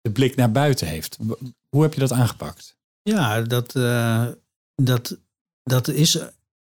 [0.01, 1.17] de blik naar buiten heeft.
[1.69, 2.77] Hoe heb je dat aangepakt?
[3.01, 4.27] Ja, dat, eh,
[4.75, 5.17] dat,
[5.63, 6.17] dat is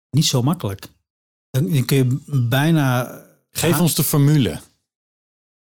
[0.09, 0.87] niet zo makkelijk.
[1.49, 3.19] Dan kun je bijna.
[3.51, 4.59] Geef ons de formule.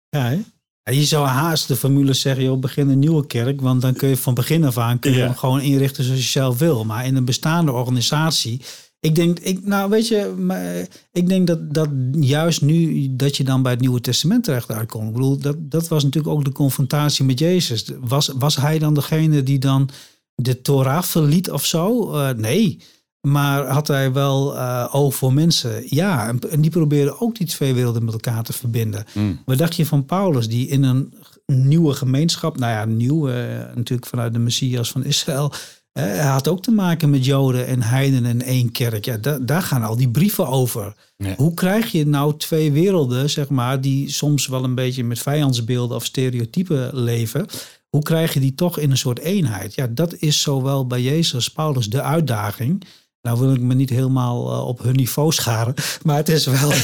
[0.09, 0.37] Ja?
[0.83, 3.61] Je zou haast de formule zeggen, joh, begin een nieuwe kerk.
[3.61, 5.25] Want dan kun je van begin af aan kun je Ja.
[5.25, 6.85] hem gewoon inrichten zoals je zelf wil.
[6.85, 8.61] Maar in een bestaande organisatie.
[8.99, 11.89] Ik denk, ik, nou weet je, maar, ik denk dat, dat
[12.19, 15.07] juist nu dat je dan bij het Nieuwe Testament terecht uitkomt.
[15.07, 17.85] Ik bedoel, dat, dat was natuurlijk ook de confrontatie met Jezus.
[17.99, 19.89] Was, was hij dan degene die dan
[20.35, 22.13] de Torah verliet of zo?
[22.13, 22.81] Eh, nee.
[23.27, 25.83] Maar had hij wel eh, oog voor mensen?
[25.85, 29.05] Ja, en, en die probeerden ook die twee werelden met elkaar te verbinden.
[29.45, 31.13] Wat dacht je van Paulus, die in een
[31.45, 33.35] nieuwe gemeenschap, nou ja, nieuw, eh,
[33.75, 35.51] natuurlijk vanuit de Messias van Israël,
[35.91, 39.05] eh, hij had ook te maken met Joden en Heiden in één kerk.
[39.05, 40.93] Ja, da- daar gaan al die brieven over.
[41.17, 41.33] Ja.
[41.37, 45.95] Hoe krijg je nou twee werelden, zeg maar, die soms wel een beetje met vijandsbeelden
[45.97, 47.45] of stereotypen leven?
[47.89, 49.75] Hoe krijg je die toch in een soort eenheid?
[49.75, 52.83] Ja, dat is zowel bij Jezus als Paulus de uitdaging.
[53.21, 55.73] Nou wil ik me niet helemaal eh, op hun niveau scharen,
[56.05, 56.69] maar het is wel...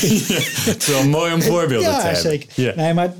[0.65, 2.21] Het is wel mooi om voorbeelden ja, te hebben.
[2.21, 2.49] zeker.
[2.55, 2.73] Ja.
[2.75, 3.13] Nee, maar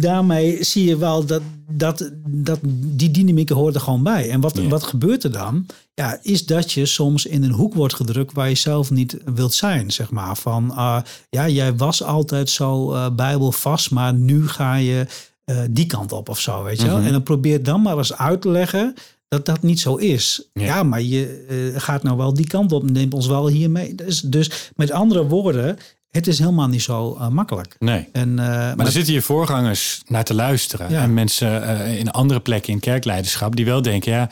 [0.00, 4.30] daarmee zie je wel dat, dat, dat die dynamiek hoort er gewoon bij.
[4.30, 4.68] En wat, Ja.
[4.68, 5.66] wat gebeurt er dan?
[5.94, 9.54] Ja, is dat je soms in een hoek wordt gedrukt waar je zelf niet wilt
[9.54, 10.36] zijn, zeg maar.
[10.36, 11.00] Van, ah,
[11.30, 15.06] ja, jij was altijd zo eh bijbelvast, maar nu ga je
[15.44, 16.96] eh, die kant op of zo, weet je wel.
[16.96, 17.06] Mhm.
[17.06, 18.94] En dan probeer dan maar eens uit te leggen
[19.34, 20.48] dat dat niet zo is.
[20.52, 20.64] Ja.
[20.64, 21.44] Ja, maar je
[21.74, 23.94] eh, gaat nou wel die kant op, neemt ons wel hier mee.
[23.94, 25.78] Dus, dus met andere woorden,
[26.10, 27.76] het is helemaal niet zo eh, makkelijk.
[27.78, 28.08] Nee.
[28.12, 30.90] En, eh, Maar maar er zitten hier voorgangers naar te luisteren.
[30.90, 31.02] Ja.
[31.02, 34.30] En mensen in andere plekken in kerkleiderschap die wel denken, ja,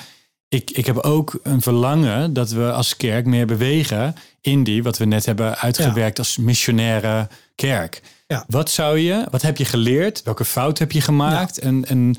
[0.49, 4.99] ik, ik heb ook een verlangen dat we als kerk meer bewegen in die, wat
[4.99, 8.03] we net hebben uitgewerkt als missionaire kerk.
[8.27, 8.45] Ja.
[8.47, 10.23] Wat zou je, wat heb je geleerd?
[10.23, 11.59] Welke fout heb je gemaakt?
[11.59, 12.17] En, en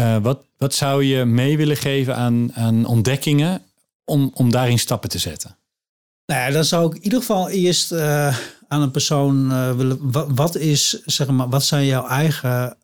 [0.00, 3.62] eh, wat, wat zou je mee willen geven aan, aan ontdekkingen
[4.04, 5.56] om, om daarin stappen te zetten?
[6.26, 8.36] Nou dan zou ik in ieder geval eerst eh,
[8.68, 9.98] aan een persoon eh, willen.
[10.34, 12.76] Wat, is, zeg maar, wat zijn jouw eigen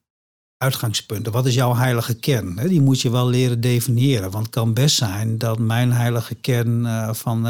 [0.57, 1.33] uitgangspunten?
[1.33, 2.57] Wat is jouw heilige kern?
[2.69, 4.31] Die moet je wel leren definiëren.
[4.31, 7.47] Want het kan best zijn dat mijn heilige kern van,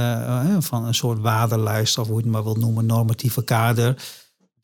[0.63, 3.97] van een soort waardenlijst, of hoe je het maar wilt noemen, normatieve kader.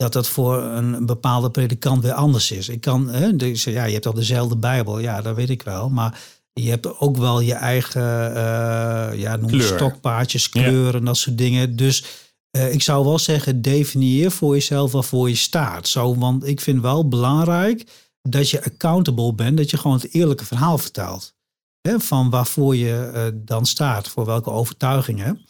[0.02, 2.68] Dat dat voor een bepaalde predikant weer anders is.
[2.68, 5.88] Ik kan, hè, dus, ja, je hebt al dezelfde Bijbel, ja, dat weet ik wel.
[5.88, 6.20] Maar
[6.52, 9.62] je hebt ook wel je eigen eh, ja, noem Kleur.
[9.62, 11.76] stokpaardjes, kleuren en dat soort dingen.
[11.76, 12.04] Dus
[12.50, 15.88] eh, ik zou wel zeggen, definieer voor jezelf waarvoor je staat.
[15.88, 17.86] Zo, want ik vind wel belangrijk
[18.22, 21.34] dat je accountable bent, dat je gewoon het eerlijke verhaal vertelt.
[21.80, 25.46] Hè, van waarvoor je eh, dan staat, voor welke overtuigingen.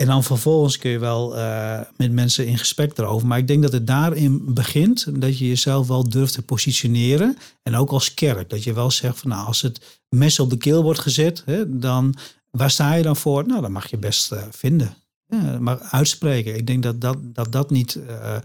[0.00, 3.26] En dan vervolgens kun je wel uh, met mensen in gesprek erover.
[3.26, 7.36] Maar ik denk dat het daarin begint dat je jezelf wel durft te positioneren.
[7.62, 8.50] En ook als kerk.
[8.50, 11.78] Dat je wel zegt van nou, als het mes op de keel wordt gezet, hè,
[11.78, 12.14] dan
[12.50, 13.46] waar sta je dan voor?
[13.46, 14.94] Nou, dat mag je best uh, vinden.
[15.26, 16.56] Ja, maar uitspreken.
[16.56, 18.36] Ik denk dat dat, dat, dat niet uh,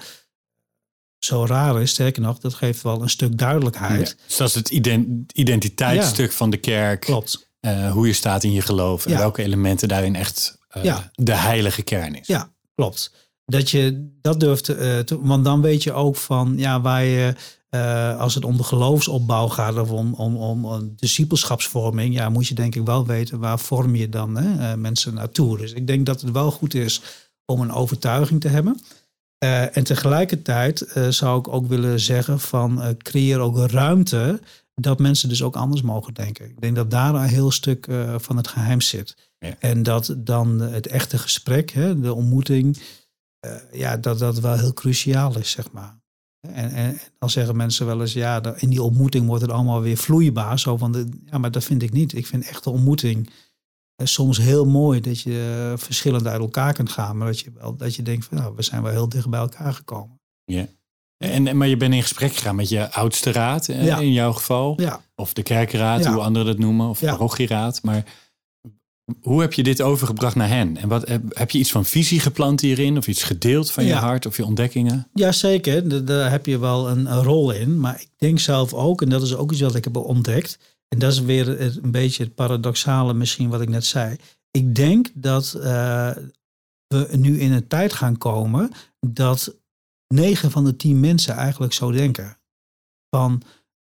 [1.18, 1.90] zo raar is.
[1.90, 4.08] Sterker nog, dat geeft wel een stuk duidelijkheid.
[4.08, 4.70] Ja, dus dat is het
[5.34, 7.02] identiteitsstuk van de kerk.
[7.02, 7.50] Klopt.
[7.92, 11.12] hoe je staat in je geloof en welke elementen daarin echt ja.
[11.14, 12.28] de heilige kern is.
[12.28, 13.12] Ja, klopt.
[13.46, 17.34] Dat je dat durft, uh, te, want dan weet je ook van ja, waar je,
[17.70, 20.36] uh, als het om de geloofsopbouw gaat of om, om,
[20.66, 24.78] om discipelschapsvorming, ja, moet je denk ik wel weten waar vorm je dan hè, uh,
[24.78, 25.58] mensen naartoe.
[25.58, 27.02] Dus ik denk dat het wel goed is
[27.46, 28.82] om een overtuiging te hebben.
[29.74, 34.42] en tegelijkertijd zou ik ook willen zeggen van creëer ook ruimte
[34.76, 36.50] dat mensen dus ook anders mogen denken.
[36.50, 39.16] Ik denk dat daar een heel stuk van het geheim zit.
[39.60, 42.78] En dat dan het echte gesprek, hè, de ontmoeting,
[43.46, 46.04] uh, ja, dat dat wel heel cruciaal is, zeg maar.
[46.54, 49.98] En, en, dan zeggen mensen wel eens, ja, in die ontmoeting wordt het allemaal weer
[49.98, 50.60] vloeibaar.
[50.60, 52.14] Zo van de, ja, maar dat vind ik niet.
[52.14, 53.30] Ik vind echte ontmoeting
[54.02, 57.18] uh, soms heel mooi dat je uh, verschillend uit elkaar kunt gaan.
[57.18, 59.40] Maar dat je, wel, dat je denkt van, nou, we zijn wel heel dicht bij
[59.40, 60.20] elkaar gekomen.
[60.44, 60.68] Ja.
[61.18, 63.98] En, maar je bent in gesprek gegaan met je oudste raad, ja.
[63.98, 64.82] in jouw geval.
[64.82, 65.02] Ja.
[65.16, 66.14] Of de kerkenraad, ja.
[66.14, 66.90] hoe anderen dat noemen.
[66.90, 67.84] Of de parochieraad.
[67.84, 68.04] Maar
[69.22, 70.78] hoe heb je dit overgebracht naar hen?
[70.78, 72.98] En wat, heb je iets van visie geplant hierin?
[72.98, 75.08] Of iets gedeeld van je hart of je ontdekkingen?
[75.14, 77.80] Jazeker, daar heb je wel een, een, rol in.
[77.80, 80.60] Maar ik denk zelf ook, en dat is ook iets wat ik heb ontdekt.
[80.88, 84.16] En dat is weer een beetje het paradoxale misschien wat ik net zei.
[84.52, 86.12] Ik denk dat uh,
[86.88, 89.56] we nu in een tijd gaan komen dat
[90.08, 92.38] negen van de tien mensen eigenlijk zo denken.
[93.10, 93.42] Van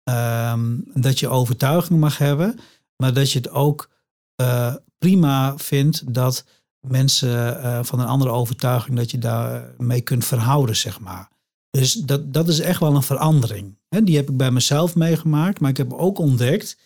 [0.03, 2.59] um, dat je overtuiging mag hebben,
[2.97, 3.89] maar dat je het ook
[4.41, 6.45] uh, prima vindt dat
[6.87, 11.29] mensen uh, van een andere overtuiging, dat je daarmee kunt verhouden, zeg maar.
[11.69, 13.77] Dus dat, dat is echt wel een verandering.
[13.89, 16.77] He, die heb ik bij mezelf meegemaakt, maar ik heb ook ontdekt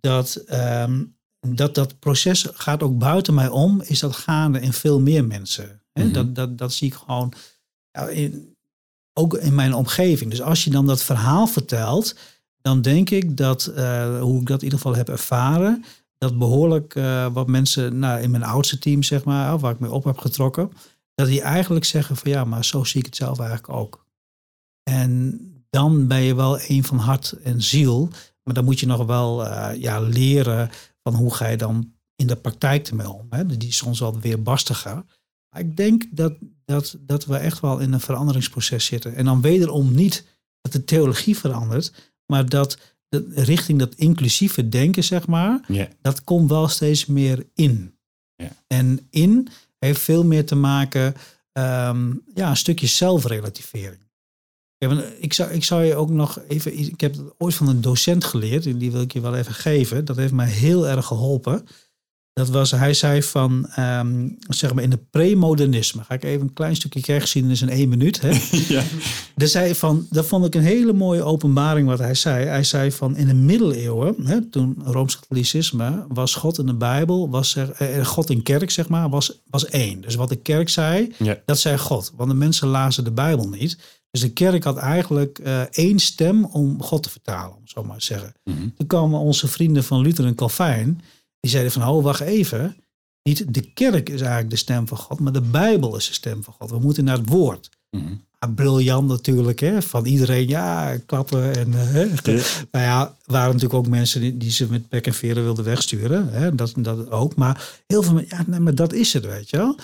[0.00, 5.00] dat, um, dat dat proces gaat ook buiten mij om, is dat gaande in veel
[5.00, 5.82] meer mensen.
[5.92, 6.12] Mm -hmm.
[6.12, 7.32] dat, dat, dat zie ik gewoon
[7.90, 8.56] ja, in,
[9.12, 10.30] ook in mijn omgeving.
[10.30, 12.14] Dus als je dan dat verhaal vertelt,
[12.60, 15.84] dan denk ik dat, uh, hoe ik dat in ieder geval heb ervaren,
[16.18, 19.90] dat behoorlijk uh, wat mensen nou, in mijn oudste team, zeg maar, waar ik mee
[19.92, 20.70] op heb getrokken,
[21.14, 24.06] dat die eigenlijk zeggen van ja, maar zo zie ik het zelf eigenlijk ook.
[24.82, 28.08] En dan ben je wel een van hart en ziel,
[28.42, 30.70] maar dan moet je nog wel uh, ja, leren
[31.02, 33.26] van hoe ga je dan in de praktijk ermee om.
[33.30, 33.46] Hè?
[33.46, 35.04] Die is soms wel weer barstiger.
[35.50, 36.32] Maar ik denk dat,
[36.64, 39.14] dat, dat we echt wel in een veranderingsproces zitten.
[39.14, 40.26] En dan wederom niet
[40.60, 42.78] dat de theologie verandert, maar dat
[43.34, 45.60] richting dat inclusieve denken, zeg maar,
[46.00, 47.94] dat komt wel steeds meer in.
[48.66, 51.14] En in heeft veel meer te maken,
[51.52, 54.06] um, ja, een stukje zelfrelativering.
[55.18, 58.24] ik, zou, ik zou je ook nog even, ik heb het ooit van een docent
[58.24, 60.04] geleerd, die wil ik je wel even geven.
[60.04, 61.66] Dat heeft mij heel erg geholpen.
[62.38, 66.02] Dat was, hij zei van, um, zeg maar in de premodernisme.
[66.04, 68.20] Ga ik even een klein stukje kerkgeschiedenis in één minuut.
[68.20, 68.30] Hè?
[68.74, 68.82] ja.
[69.36, 72.46] Dat, zei van, dat vond ik een hele mooie openbaring wat hij zei.
[72.46, 77.56] Hij zei van in de middeleeuwen, hè, toen Rooms-Katholicisme, was God in de Bijbel, was
[77.56, 80.00] er, eh, God in kerk zeg maar, was, was één.
[80.00, 81.38] Dus wat de kerk zei, ja.
[81.44, 82.12] dat zei God.
[82.16, 83.78] Want de mensen lazen de Bijbel niet.
[84.10, 87.98] Dus de kerk had eigenlijk uh, één stem om God te vertalen, om zo maar
[87.98, 88.32] te zeggen.
[88.44, 88.74] Mm -hmm.
[88.76, 91.00] Toen kwamen onze vrienden van Luther en Calvijn
[91.40, 92.76] die zeiden van, oh, wacht even.
[93.22, 96.42] Niet de kerk is eigenlijk de stem van God, maar de Bijbel is de stem
[96.42, 96.70] van God.
[96.70, 97.68] We moeten naar het woord.
[97.90, 101.56] Mm briljant natuurlijk, hè, van iedereen, ja, klappen.
[101.56, 102.00] En, uh, hè.
[102.00, 102.42] Ja.
[102.70, 106.28] Nou ja, waren natuurlijk ook mensen die, die, ze met pek en veren wilden wegsturen.
[106.28, 107.34] Hè, dat, dat ook.
[107.36, 109.78] Maar heel veel ja, nee, maar dat is het, weet je wel.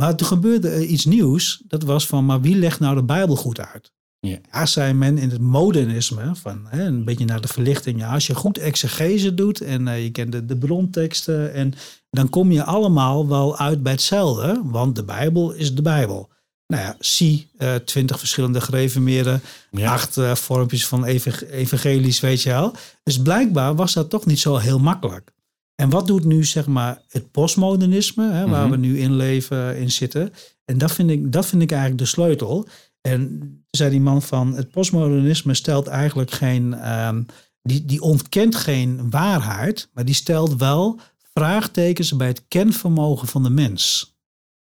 [0.00, 1.62] Maar toen gebeurde iets nieuws.
[1.66, 3.92] Dat was van, maar wie legt nou de Bijbel goed uit?
[4.20, 4.38] Ja.
[4.52, 7.98] ja, zei men in het modernisme, van hè, een beetje naar de verlichting.
[7.98, 11.74] Ja, als je goed exegese doet en uh, je kent de, de bronteksten, en
[12.10, 16.28] dan kom je allemaal wel uit bij hetzelfde, want de Bijbel is de Bijbel.
[16.66, 19.92] Nou ja, zie uh, twintig verschillende gereformeerden, ja.
[19.92, 22.74] acht uh, vormpjes van evangelisch, weet je wel.
[23.02, 25.32] Dus blijkbaar was dat toch niet zo heel makkelijk.
[25.74, 28.80] En wat doet nu zeg maar het postmodernisme, hè, waar mm -hmm.
[28.80, 30.32] we nu in leven, in zitten?
[30.64, 32.68] En dat vind ik, dat vind ik eigenlijk de sleutel.
[33.08, 37.26] En zei die man van het postmodernisme stelt eigenlijk geen, um,
[37.62, 41.00] die, die ontkent geen waarheid, maar die stelt wel
[41.34, 44.14] vraagtekens bij het kenvermogen van de mens.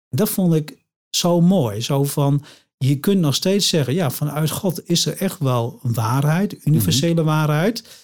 [0.09, 1.81] Dat vond ik zo mooi.
[1.81, 2.45] Zo van,
[2.79, 7.19] je kunt nog steeds zeggen, ja, vanuit God is er echt wel waarheid, universele mm
[7.19, 7.27] -hmm.
[7.27, 8.03] waarheid.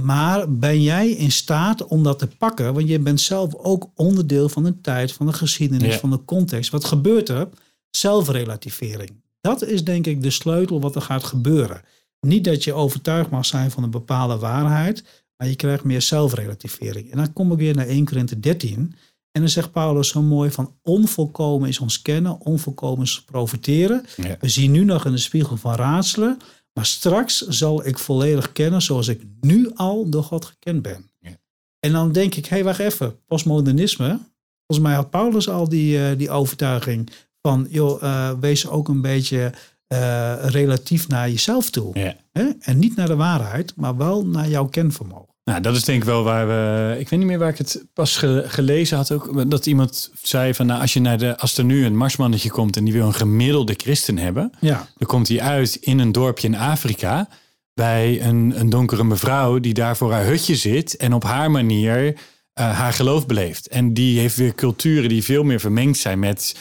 [0.00, 2.74] Maar ben jij in staat om dat te pakken?
[2.74, 6.00] Want je bent zelf ook onderdeel van de tijd, van de geschiedenis, Ja.
[6.00, 6.70] van de context.
[6.70, 7.48] Wat gebeurt er?
[7.90, 9.22] Zelfrelativering.
[9.42, 11.82] Dat is denk ik de sleutel wat er gaat gebeuren.
[12.20, 15.04] Niet dat je overtuigd mag zijn van een bepaalde waarheid,
[15.36, 17.10] maar je krijgt meer zelfrelativering.
[17.10, 18.94] En dan kom ik weer naar 1 Korinthe 13.
[19.32, 24.04] En dan zegt Paulus zo mooi van onvolkomen is ons kennen, onvolkomen is profiteren.
[24.16, 24.36] Ja.
[24.40, 26.38] We zien nu nog in de spiegel van raadselen,
[26.72, 31.10] maar straks zal ik volledig kennen zoals ik nu al door God gekend ben.
[31.18, 31.36] Ja.
[31.80, 34.20] En dan denk ik, hé hey, wacht even, postmodernisme.
[34.66, 37.10] Volgens mij had Paulus al die, eh, die overtuiging
[37.42, 39.52] van, joh, eh, wees ook een beetje
[39.86, 41.98] eh, relatief naar jezelf toe.
[41.98, 42.14] Ja.
[42.32, 42.44] Hè?
[42.60, 45.30] En niet naar de waarheid, maar wel naar jouw kenvermogen.
[45.44, 46.96] Nou, dat is denk ik wel waar we.
[46.98, 49.12] Ik weet niet meer waar ik het pas ge- gelezen had.
[49.12, 51.38] Ook dat iemand zei van nou, als je naar de.
[51.38, 54.52] Als er nu een marsmannetje komt en die wil een gemiddelde christen hebben.
[54.60, 57.28] Ja, Dan komt hij uit in een dorpje in Afrika.
[57.74, 60.96] Bij een, een donkere mevrouw die daar voor haar hutje zit.
[60.96, 62.16] En op haar manier
[62.52, 63.68] eh, haar geloof beleeft.
[63.68, 66.56] En die heeft weer culturen die veel meer vermengd zijn met.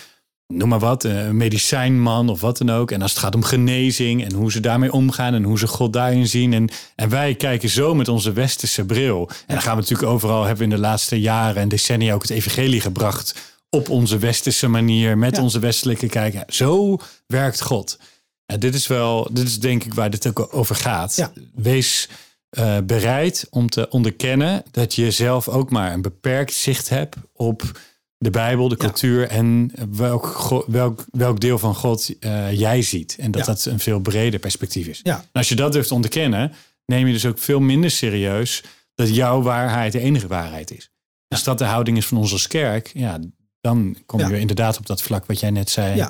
[0.51, 2.91] Noem maar wat, een medicijnman of wat dan ook.
[2.91, 5.93] En als het gaat om genezing en hoe ze daarmee omgaan en hoe ze God
[5.93, 6.53] daarin zien.
[6.53, 9.29] En, en wij kijken zo met onze westerse bril.
[9.29, 12.21] En dan gaan we natuurlijk overal, hebben we in de laatste jaren en decennia ook
[12.21, 13.35] het evangelie gebracht.
[13.69, 15.41] Op onze westerse manier, met Ja.
[15.41, 16.43] onze westelijke kijk.
[16.47, 17.99] Zo werkt God.
[18.45, 21.15] Ja, dit is wel, dit is denk ik waar dit ook over gaat.
[21.15, 21.31] Ja.
[21.55, 22.09] Wees
[22.49, 27.79] eh, bereid om te onderkennen dat je zelf ook maar een beperkt zicht hebt op
[28.21, 28.85] de Bijbel, de Ja.
[28.85, 33.15] cultuur en welk, welk, welk deel van God eh, jij ziet.
[33.19, 33.53] En dat Ja.
[33.53, 34.99] dat een veel breder perspectief is.
[35.03, 36.51] ja, En als je dat durft te onderkennen,
[36.85, 38.63] neem je dus ook veel minder serieus
[38.95, 40.91] dat jouw waarheid de enige waarheid is.
[41.27, 43.19] Als dat de houding is van ons als kerk, ja,
[43.61, 46.07] dan kom je inderdaad op dat vlak wat jij net zei.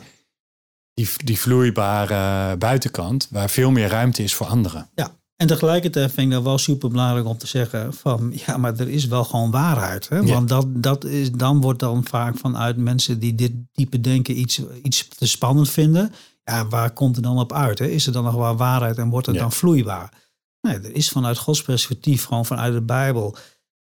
[0.93, 4.89] Die, die vloeibare buitenkant, waar veel meer ruimte is voor anderen.
[4.95, 5.19] ja.
[5.41, 8.89] En tegelijkertijd vind ik dat wel super belangrijk om te zeggen van ja, maar er
[8.89, 10.09] is wel gewoon waarheid.
[10.09, 10.17] Hè?
[10.17, 10.33] Ja.
[10.33, 14.61] Want dat, dat is, dan wordt dan vaak vanuit mensen die dit type denken iets,
[14.83, 16.11] iets te spannend vinden.
[16.43, 17.79] Ja, waar komt het dan op uit?
[17.79, 17.85] Hè?
[17.85, 19.41] Is er dan nog wel waarheid en wordt het Ja.
[19.41, 20.13] dan vloeibaar?
[20.61, 23.35] Nee, er is vanuit Gods perspectief, gewoon vanuit de Bijbel,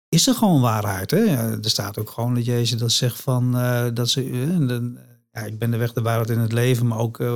[0.09, 1.11] is er gewoon waarheid.
[1.11, 1.25] Hè?
[1.63, 4.95] Er staat ook gewoon dat Jezus dat zegt van eh, dat ze, eh, de-
[5.33, 7.35] ja, ik ben de weg, de waarheid in het leven, maar ook eh,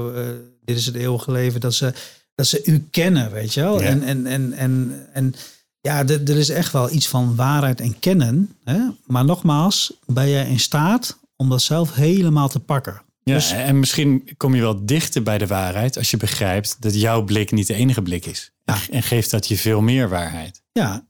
[0.65, 1.93] dit is het eeuwige leven, dat ze,
[2.41, 3.81] dat ze u kennen, weet je wel.
[3.81, 3.87] Ja.
[3.87, 5.35] En, en, en, en, en
[5.81, 8.57] ja, er is echt wel iets van waarheid en kennen.
[8.65, 8.79] Hè?
[9.07, 13.03] Maar nogmaals, ben jij in staat om dat zelf helemaal te pakken?
[13.23, 17.01] Ja, Dus- en misschien kom je wel dichter bij de waarheid als je begrijpt dat
[17.01, 18.53] jouw blik niet de enige blik is.
[18.65, 18.79] Ja.
[18.91, 20.63] En geeft dat je veel meer waarheid.
[20.73, 21.07] Ja,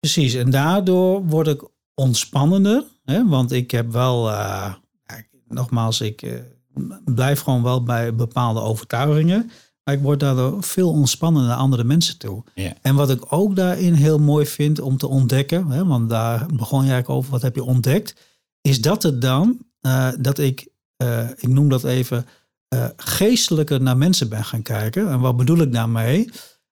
[0.00, 0.34] precies.
[0.34, 1.62] En daardoor word ik
[1.94, 2.84] ontspannender.
[3.04, 3.28] Hè?
[3.28, 4.72] Want ik heb wel, eh,
[5.48, 6.32] nogmaals, ik eh,
[7.04, 9.50] blijf gewoon wel bij bepaalde overtuigingen.
[9.86, 12.44] Maar ik word daardoor veel ontspannender naar andere mensen toe.
[12.82, 16.84] En wat ik ook daarin heel mooi vind om te ontdekken, hè, want daar begon
[16.84, 18.14] je eigenlijk over, wat heb je ontdekt?
[18.60, 22.26] Is dat het dan, eh, dat ik, eh, ik noem dat even,
[22.68, 25.08] eh, geestelijker naar mensen ben gaan kijken.
[25.08, 26.30] En wat bedoel ik daarmee?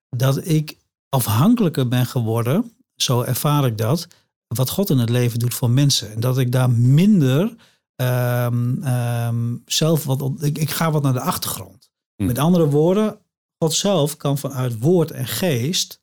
[0.09, 0.77] Dat ik
[1.09, 4.07] afhankelijker ben geworden, zo ervaar ik dat,
[4.47, 6.13] wat God in het leven doet voor mensen.
[6.13, 7.55] En dat ik daar minder
[7.97, 11.84] ehm, ehm, zelf wat, op- ik, ik ga wat naar de achtergrond.
[12.17, 12.27] Hm.
[12.27, 13.19] Met andere woorden,
[13.59, 16.03] God zelf kan vanuit woord en geest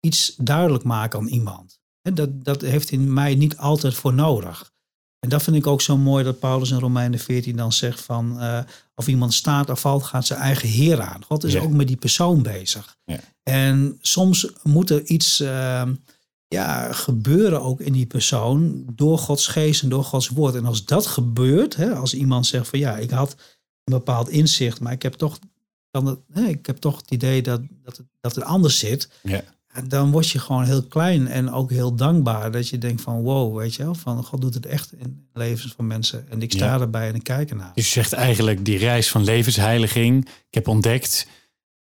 [0.00, 1.80] iets duidelijk maken aan iemand.
[2.02, 4.70] En dat, dat heeft in mij niet altijd voor nodig.
[5.18, 8.40] En dat vind ik ook zo mooi dat Paulus in Romeinen 14 dan zegt van
[8.40, 8.60] eh,
[8.94, 11.24] of iemand staat of valt, gaat zijn eigen Heer aan.
[11.24, 11.60] God is Ja.
[11.60, 12.96] ook met die persoon bezig.
[13.04, 13.20] Ja.
[13.42, 15.82] En soms moet er iets eh,
[16.48, 20.54] ja, gebeuren ook in die persoon door Gods geest en door Gods woord.
[20.54, 23.36] En als dat gebeurt, hè, als iemand zegt van ja, ik had
[23.90, 25.38] bepaald inzicht, maar ik heb toch,
[25.90, 29.10] dan het, ik heb toch het idee dat, dat, het, dat het anders zit.
[29.22, 29.42] Ja.
[29.74, 32.50] Ja, Dan word je gewoon heel klein en ook heel dankbaar.
[32.50, 35.72] Dat je denkt van wow, weet je wel, van God doet het echt in levens
[35.76, 36.26] van mensen.
[36.30, 36.80] En ik sta Ja.
[36.80, 37.72] erbij en ik kijk ernaar.
[37.74, 40.24] Dus je zegt eigenlijk die reis van levensheiliging.
[40.26, 41.26] Ik heb ontdekt,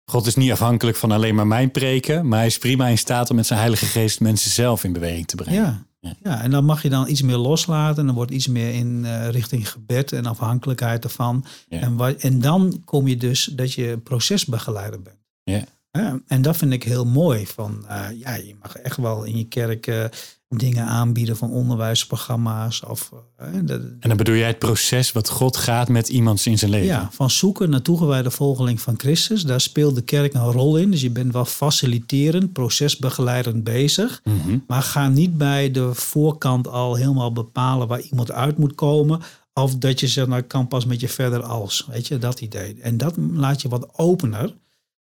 [0.05, 2.29] God is niet afhankelijk van alleen maar mijn preken.
[2.29, 5.27] Maar hij is prima in staat om met zijn heilige geest mensen zelf in beweging
[5.27, 5.63] te brengen.
[5.63, 5.85] Ja.
[6.23, 6.43] Ja.
[6.43, 7.99] En dan mag je dan iets meer loslaten.
[8.01, 11.45] En dan wordt iets meer in eh, richting gebed en afhankelijkheid ervan.
[11.69, 11.81] Ja.
[11.81, 15.17] En, wa- en dan kom je dus dat je procesbegeleider bent.
[15.43, 15.65] Ja.
[15.91, 17.47] Ja, en dat vind ik heel mooi.
[17.47, 20.05] Van, eh, ja, je mag echt wel in je kerk eh,
[20.49, 22.85] dingen aanbieden van onderwijsprogramma's.
[22.85, 26.71] Of, eh, En dan bedoel jij het proces wat God gaat met iemand in zijn
[26.71, 26.87] leven.
[26.87, 29.43] ja, van zoeken naar toegewijde volgeling van Christus.
[29.43, 30.91] Daar speelt de kerk een rol in.
[30.91, 34.21] Dus je bent wel faciliterend, procesbegeleidend bezig.
[34.25, 34.59] Mhm.
[34.67, 39.21] Maar ga niet bij de voorkant al helemaal bepalen waar iemand uit moet komen.
[39.53, 41.87] Of dat je zegt, nou ik kan pas met je verder als.
[41.91, 42.77] Weet je, dat idee.
[42.81, 44.55] En dat laat je wat opener.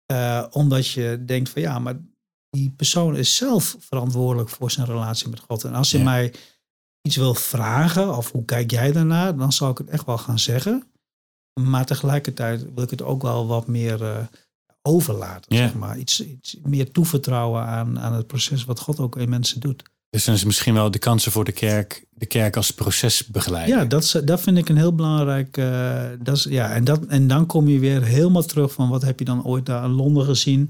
[0.05, 1.95] eh, omdat je denkt van ja, maar
[2.53, 5.63] die persoon is zelf verantwoordelijk voor zijn relatie met God.
[5.63, 6.03] En als je Ja.
[6.03, 6.33] mij
[7.01, 10.39] iets wil vragen, of hoe kijk jij daarnaar, dan zal ik het echt wel gaan
[10.39, 10.83] zeggen.
[11.61, 14.17] Maar tegelijkertijd wil ik het ook wel wat meer eh,
[14.81, 15.55] overlaten.
[15.55, 15.61] Ja.
[15.63, 15.97] Zeg maar.
[15.97, 19.83] iets, iets meer toevertrouwen aan, aan het proces wat God ook in mensen doet.
[20.09, 23.77] Dus dan is misschien wel de kansen voor de kerk, de kerk als procesbegeleider.
[23.77, 25.57] Ja, dat, dat vind ik een heel belangrijk.
[25.57, 29.01] eh, dat is, ja, en, dat, en dan kom je weer helemaal terug van wat
[29.01, 30.69] heb je dan ooit daar in Londen gezien.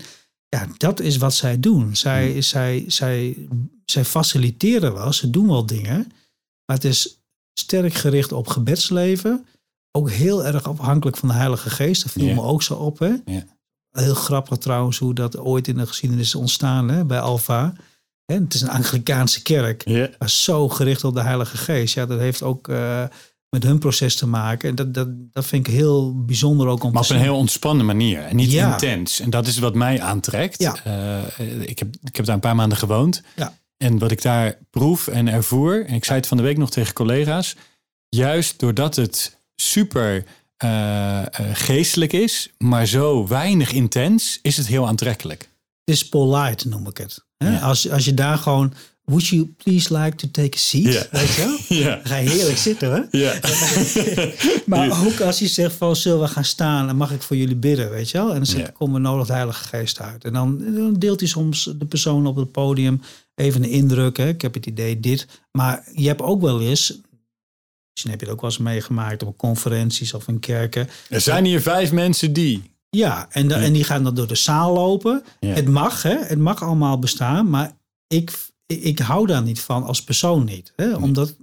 [0.54, 1.96] Ja, dat is wat zij doen.
[1.96, 3.48] Zij, zij, zij,
[3.86, 6.12] zij faciliteren wel, ze doen wel dingen.
[6.66, 7.24] Maar het is
[7.54, 9.46] sterk gericht op gebedsleven.
[9.92, 12.04] Ook heel erg afhankelijk van de Heilige Geest.
[12.04, 13.00] Dat viel me ook zo op.
[13.00, 13.14] Hè?
[13.92, 17.74] Heel grappig trouwens hoe dat ooit in de geschiedenis is ontstaan hè, bij Alfa.
[18.26, 20.10] Het is een Anglikaanse kerk Ja.
[20.20, 21.94] maar zo gericht op de Heilige Geest.
[21.94, 23.04] Ja, dat heeft ook eh,
[23.54, 24.70] met hun proces te maken.
[24.70, 27.24] En dat, dat, dat vind ik heel bijzonder ook om Maar op een zien.
[27.24, 28.72] heel ontspannen manier en niet Ja.
[28.72, 29.20] intens.
[29.20, 30.62] En dat is wat mij aantrekt.
[30.62, 30.76] Ja.
[30.84, 33.22] Eh, ik, heb, ik heb daar een paar maanden gewoond.
[33.36, 33.58] Ja.
[33.78, 36.70] En wat ik daar proef en ervoer, en ik zei het van de week nog
[36.72, 37.56] tegen collega's,
[38.10, 40.24] juist doordat het super
[40.58, 45.42] eh, eh, geestelijk is, maar zo weinig intens, is het heel aantrekkelijk.
[45.84, 47.26] Het is polite, noem ik het.
[47.38, 47.52] Hè?
[47.52, 47.60] Ja.
[47.60, 48.74] Als, als je daar gewoon...
[49.06, 51.10] Would you please like to take a seat?
[51.12, 51.84] Weet je wel?
[51.84, 53.18] Dan ga je heerlijk zitten, hè?
[53.18, 53.40] Ja.
[54.66, 57.56] Maar ook als je zegt van, zullen we gaan staan en mag ik voor jullie
[57.56, 58.30] bidden, weet je wel?
[58.30, 60.24] En dan zegt, kom er nodig de Heilige Geest uit.
[60.24, 63.02] En dan, dan deelt hij soms de persoon op het podium
[63.36, 64.18] even een indruk.
[64.18, 64.28] Hè?
[64.28, 65.28] Ik heb het idee dit.
[65.52, 66.88] Maar je hebt ook wel eens,
[67.92, 70.88] misschien heb je het ook wel eens meegemaakt op conferenties of in kerken.
[71.10, 72.72] Er zijn hier vijf mensen die.
[72.90, 75.24] Ja, en, en die gaan dan door de zaal lopen.
[75.40, 76.18] Het mag, hè?
[76.18, 77.78] Het mag allemaal bestaan, maar
[78.08, 78.32] ik,
[78.66, 80.74] ik hou daar niet van als persoon niet.
[80.76, 80.96] Hè?
[80.96, 81.36] Omdat,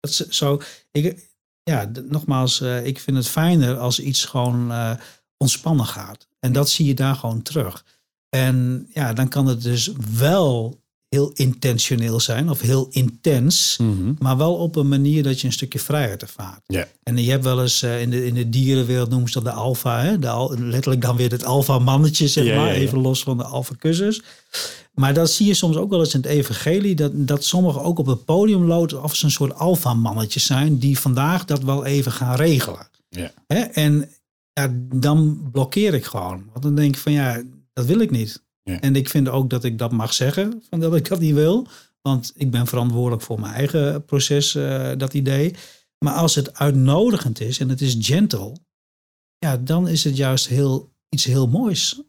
[0.00, 0.60] dat zo,
[0.92, 1.30] ik,
[1.62, 4.92] ja, nogmaals, eh, ik vind het fijner als iets gewoon eh,
[5.36, 6.28] ontspannen gaat.
[6.40, 7.84] En dat zie je daar gewoon terug.
[8.28, 10.84] En ja, dan kan het dus wel
[11.16, 13.78] heel intentioneel zijn of heel intens,
[14.18, 16.60] maar wel op een manier dat je een stukje vrijheid ervaart.
[16.66, 16.88] Ja.
[17.02, 19.60] En je hebt wel eens eh, in, de, in de dierenwereld noemen ze dat de
[19.60, 20.18] alfa, hè?
[20.18, 23.74] De al, letterlijk dan weer het alfa mannetje, zeg maar, even los van de alfa
[23.78, 24.22] kussens.
[24.94, 27.98] Maar dat zie je soms ook wel eens in het evangelie, dat, dat sommigen ook
[27.98, 31.84] op het podium lopen of ze een soort alfa mannetjes zijn, die vandaag dat wel
[31.84, 32.88] even gaan regelen.
[33.08, 33.32] Ja.
[33.46, 33.60] Hè?
[33.60, 34.10] En
[34.52, 36.44] ja, dan blokkeer ik gewoon.
[36.52, 37.42] Want dan denk ik van ja,
[37.72, 38.44] dat wil ik niet.
[38.70, 38.80] Ja.
[38.80, 41.66] En ik vind ook dat ik dat mag zeggen, van dat ik dat niet wil.
[42.02, 45.54] Want ik ben verantwoordelijk voor mijn eigen proces, eh, dat idee.
[45.98, 48.56] Maar als het uitnodigend is en het is gentle,
[49.38, 52.00] ja, dan is het juist heel, iets heel moois.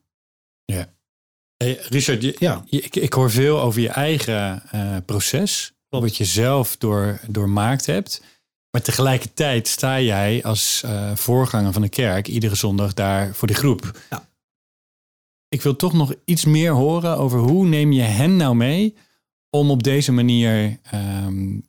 [1.58, 2.64] Hey, Richard, je, Ja.
[2.66, 5.74] je- ik, ik hoor veel over je eigen eh, proces.
[5.90, 6.06] Klopt.
[6.06, 8.22] Wat je zelf door, doormaakt hebt.
[8.72, 13.54] Maar tegelijkertijd sta jij als eh, voorganger van de kerk iedere zondag daar voor de
[13.54, 14.00] groep.
[14.10, 14.27] Ja.
[15.50, 18.96] Ik wil toch nog iets meer horen over hoe neem je hen nou mee
[19.50, 21.60] om op deze manier ehm,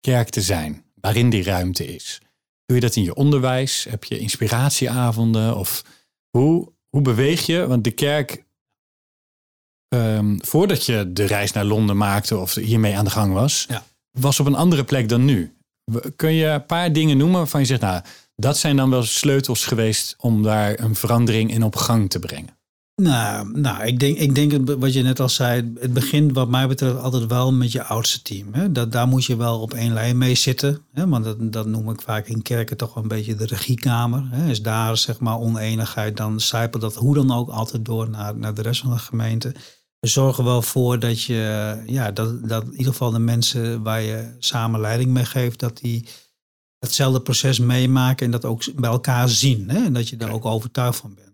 [0.00, 2.20] kerk te zijn, waarin die ruimte is.
[2.66, 3.84] Doe je dat in je onderwijs?
[3.88, 5.56] Heb je inspiratieavonden?
[5.56, 5.84] Of
[6.30, 7.66] hoe, hoe beweeg je?
[7.66, 8.44] Want de kerk
[9.88, 13.84] ehm, voordat je de reis naar Londen maakte of hiermee aan de gang was, Ja.
[14.10, 15.54] was op een andere plek dan nu.
[16.16, 18.02] Kun je een paar dingen noemen waarvan je zegt, nou,
[18.36, 22.55] dat zijn dan wel sleutels geweest om daar een verandering in op gang te brengen?
[23.02, 26.68] Nou, nou ik, denk, ik denk wat je net al zei, het begint wat mij
[26.68, 28.54] betreft altijd wel met je oudste team.
[28.54, 28.72] Hè?
[28.72, 30.82] Dat, daar moet je wel op één lijn mee zitten.
[30.92, 31.08] Hè?
[31.08, 34.28] Want dat, dat noem ik vaak in kerken toch wel een beetje de regiekamer.
[34.30, 34.50] Hè?
[34.50, 38.54] Is daar zeg maar oneenigheid, dan zijpelt dat hoe dan ook altijd door naar, naar
[38.54, 39.54] de rest van de gemeente.
[39.98, 44.02] We zorgen wel voor dat je, ja, dat, dat in ieder geval de mensen waar
[44.02, 46.08] je samen leiding mee geeft, dat die
[46.78, 49.70] hetzelfde proces meemaken en dat ook bij elkaar zien.
[49.70, 49.84] Hè?
[49.84, 51.25] En dat je daar ook overtuigd van bent.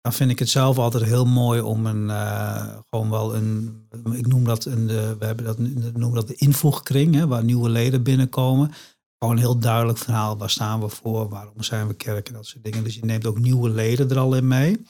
[0.00, 3.82] Dan vind ik het zelf altijd heel mooi om een, eh, gewoon wel een,
[4.12, 7.68] ik noem dat een, de, we hebben dat, noemen dat de invoegkring, hè, waar nieuwe
[7.68, 8.72] leden binnenkomen.
[9.18, 12.46] Gewoon een heel duidelijk verhaal, waar staan we voor, waarom zijn we kerk en dat
[12.46, 12.84] soort dingen.
[12.84, 14.84] Dus je neemt ook nieuwe leden er al in mee.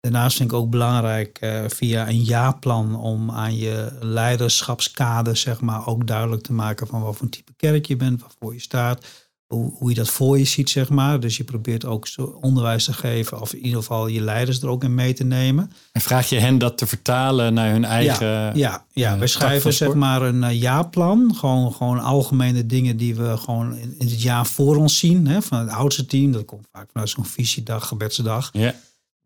[0.00, 5.86] Daarnaast vind ik ook belangrijk eh, via een jaarplan om aan je leiderschapskader zeg maar
[5.86, 9.06] ook duidelijk te maken van wat voor type kerk je bent, waarvoor je staat,
[9.46, 11.20] hoe, hoe je dat voor je ziet zeg maar.
[11.20, 12.06] Dus je probeert ook
[12.40, 15.72] onderwijs te geven of in ieder geval je leiders er ook in mee te nemen.
[15.92, 18.56] En vraag je hen dat te vertalen naar hun eigen...
[18.56, 21.34] Ja, ja eh, we schrijven zeg maar een eh, jaarplan.
[21.34, 25.26] Gewoon, gewoon algemene dingen die we gewoon in, in het jaar voor ons zien.
[25.26, 26.32] Hè, van het oudste team.
[26.32, 28.50] Dat komt vaak vanuit zo'n visiedag, gebedsdag.
[28.52, 28.74] Ja.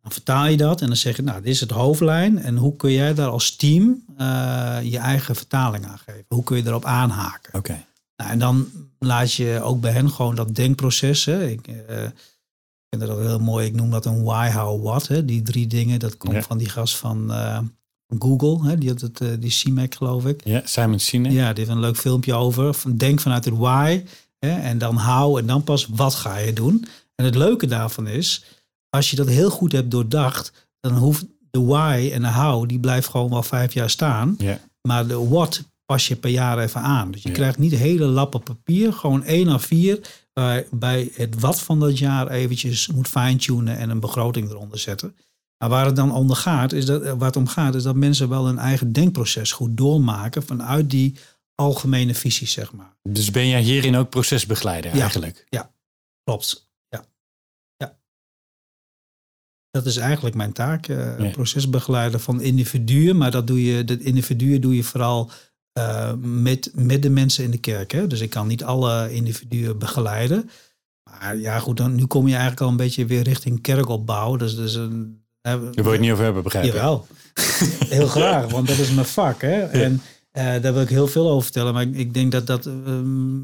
[0.03, 2.39] Dan vertaal je dat en dan zeg je, nou, dit is het hoofdlijn.
[2.39, 6.25] En hoe kun jij daar als team eh, je eigen vertaling aan geven?
[6.29, 7.55] Hoe kun je erop aanhaken?
[7.55, 7.85] Oké.
[8.19, 11.25] Nou, en dan laat je ook bij hen gewoon dat denkproces.
[11.25, 11.47] Hè.
[11.49, 11.97] Ik eh,
[12.91, 13.67] vind dat heel mooi.
[13.67, 15.07] Ik noem dat een why, how, what.
[15.07, 15.25] Hè.
[15.25, 16.43] Die drie dingen, dat komt Ja.
[16.43, 17.59] van die gast van, eh,
[18.19, 20.41] Google, hè, die had het, uh, die CMAC geloof ik.
[20.45, 21.33] Ja, Simon Sinek.
[21.33, 22.75] Ja, die heeft een leuk filmpje over.
[22.75, 24.03] Van, denk vanuit het why
[24.39, 26.85] hè, en dan how en dan pas wat ga je doen.
[27.15, 28.45] En het leuke daarvan is,
[28.89, 32.79] als je dat heel goed hebt doordacht, dan hoeft de why en de how, die
[32.81, 34.35] blijft gewoon wel vijf jaar staan.
[34.39, 34.61] Ja.
[34.83, 37.11] Maar de what pas je per jaar even aan.
[37.11, 40.01] Dus je krijgt niet hele lappen papier, gewoon één à vier,
[40.33, 45.17] waarbij het wat van dat jaar eventjes moet fine-tunen en een begroting eronder zetten.
[45.59, 48.29] Maar waar het dan onder gaat, is dat, waar het om gaat, is dat mensen
[48.29, 51.15] wel hun eigen denkproces goed doormaken vanuit die
[51.55, 52.97] algemene visie, zeg maar.
[53.03, 55.47] Dus ben jij hierin ook procesbegeleider ja, eigenlijk?
[55.49, 55.73] Ja,
[56.25, 56.71] klopt.
[56.89, 57.05] Ja.
[57.77, 57.99] ja.
[59.71, 63.17] Dat is eigenlijk mijn taak, uh, procesbegeleider van individuen.
[63.17, 65.31] Maar dat doe je, dat individuen doe je vooral
[65.79, 67.93] uh, met, met de mensen in de kerk.
[67.93, 68.07] Hè?
[68.07, 70.51] Dus ik kan niet alle individuen begeleiden.
[71.03, 74.37] Maar ja, goed, dan, nu kom je eigenlijk al een beetje weer richting kerkopbouw.
[74.37, 76.73] Dus, dus een, daar wil je het niet over hebben, begrijp ik?
[76.73, 77.07] Jawel,
[77.89, 79.41] heel graag, want dat is mijn vak.
[79.41, 79.61] Hè?
[79.61, 79.93] En
[80.33, 81.75] uh, daar wil ik heel veel over vertellen.
[81.75, 82.75] Maar ik, ik denk dat dat uh,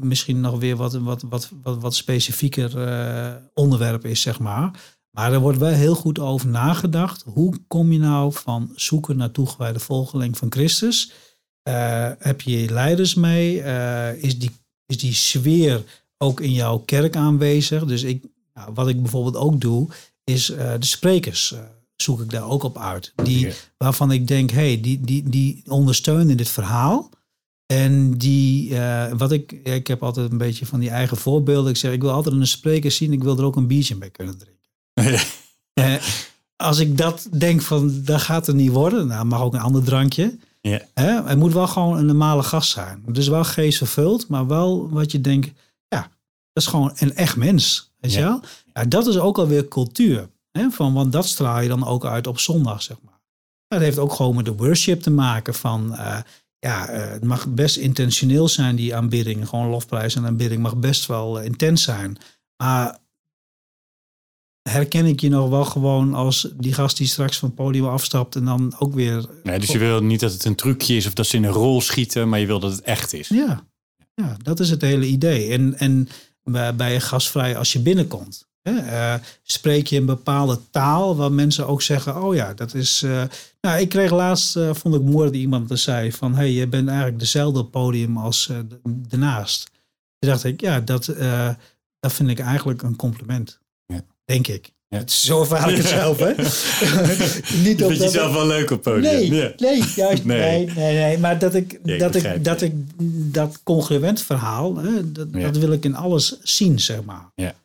[0.01, 4.71] misschien nog weer wat, wat, wat, wat, wat specifieker uh, onderwerp is, zeg maar.
[5.11, 7.23] Maar er wordt wel heel goed over nagedacht.
[7.25, 11.11] Hoe kom je nou van zoeken naar toegewijde volgeling van Christus?
[12.19, 13.57] Heb je leiders mee?
[14.17, 14.51] is, die,
[14.85, 15.83] is die sfeer
[16.17, 17.85] ook in jouw kerk aanwezig?
[17.85, 19.87] Dus ik, nou, wat ik bijvoorbeeld ook doe,
[20.23, 21.55] is de sprekers
[21.95, 23.13] zoek ik daar ook op uit.
[23.23, 27.09] Die, Waarvan ik denk, hey, die, die, die ondersteunen dit verhaal.
[27.65, 28.75] En die,
[29.17, 31.71] wat ik, ik heb altijd een beetje van die eigen voorbeelden.
[31.71, 34.09] Ik zeg, ik wil altijd een spreker zien, ik wil er ook een biertje bij
[34.09, 36.01] kunnen drinken.
[36.55, 39.07] als ik dat denk van, dat gaat het niet worden.
[39.07, 40.37] Nou, mag ook een ander drankje.
[40.65, 43.03] Uh, het moet wel gewoon een normale gast zijn.
[43.07, 46.01] Dus wel geest vervuld, maar wel wat je denkt, ja,
[46.53, 47.93] dat is gewoon een echt mens.
[47.99, 48.41] Weet je wel?
[48.73, 50.29] Ja, dat is ook alweer cultuur
[50.69, 53.19] van, want dat straal je dan ook uit op zondag, zeg maar.
[53.67, 56.17] Dat heeft ook gewoon met de worship te maken van, uh,
[56.59, 59.47] ja, uh, het mag best intentioneel zijn, die aanbidding.
[59.47, 62.17] Gewoon lofprijs en aanbidding mag best wel uh, intens zijn.
[62.63, 62.97] Maar
[64.69, 68.35] herken ik je nog wel gewoon als die gast die straks van het podium afstapt
[68.35, 69.25] en dan ook weer...
[69.43, 71.51] Nee, dus je wil niet dat het een trucje is of dat ze in een
[71.51, 73.27] rol schieten, maar je wil dat het echt is.
[73.27, 73.67] Ja,
[74.13, 75.51] ja dat is het hele idee.
[75.51, 76.07] En, en
[76.75, 78.47] bij je gastvrij als je binnenkomt.
[78.63, 79.13] Uh,
[79.43, 83.01] spreek je een bepaalde taal waar mensen ook zeggen, oh ja, dat is...
[83.03, 83.23] Uh,
[83.61, 86.67] nou, ik kreeg laatst, uh, vond ik mooi dat iemand er zei van, hey, je
[86.67, 88.51] bent eigenlijk dezelfde podium als
[88.83, 89.71] daarnaast.
[90.19, 91.05] Toen dacht ik, ja, dat,
[91.99, 93.59] dat vind ik eigenlijk een compliment.
[94.25, 94.73] Denk ik.
[94.87, 95.07] Ja.
[95.07, 96.27] Zo ervaar ik het zelf, hè?
[97.67, 99.01] Niet Vind je zelf wel leuk op podium?
[99.01, 99.53] Nee, ja.
[99.57, 100.39] nee, juist, nee.
[100.39, 102.73] nee, nee, nee, Maar dat ik, ja, ik dat, ik, dat ik
[103.33, 107.31] dat congruent verhaal, hè, dat, dat wil ik in alles zien, zeg maar.
[107.35, 107.55] Ja.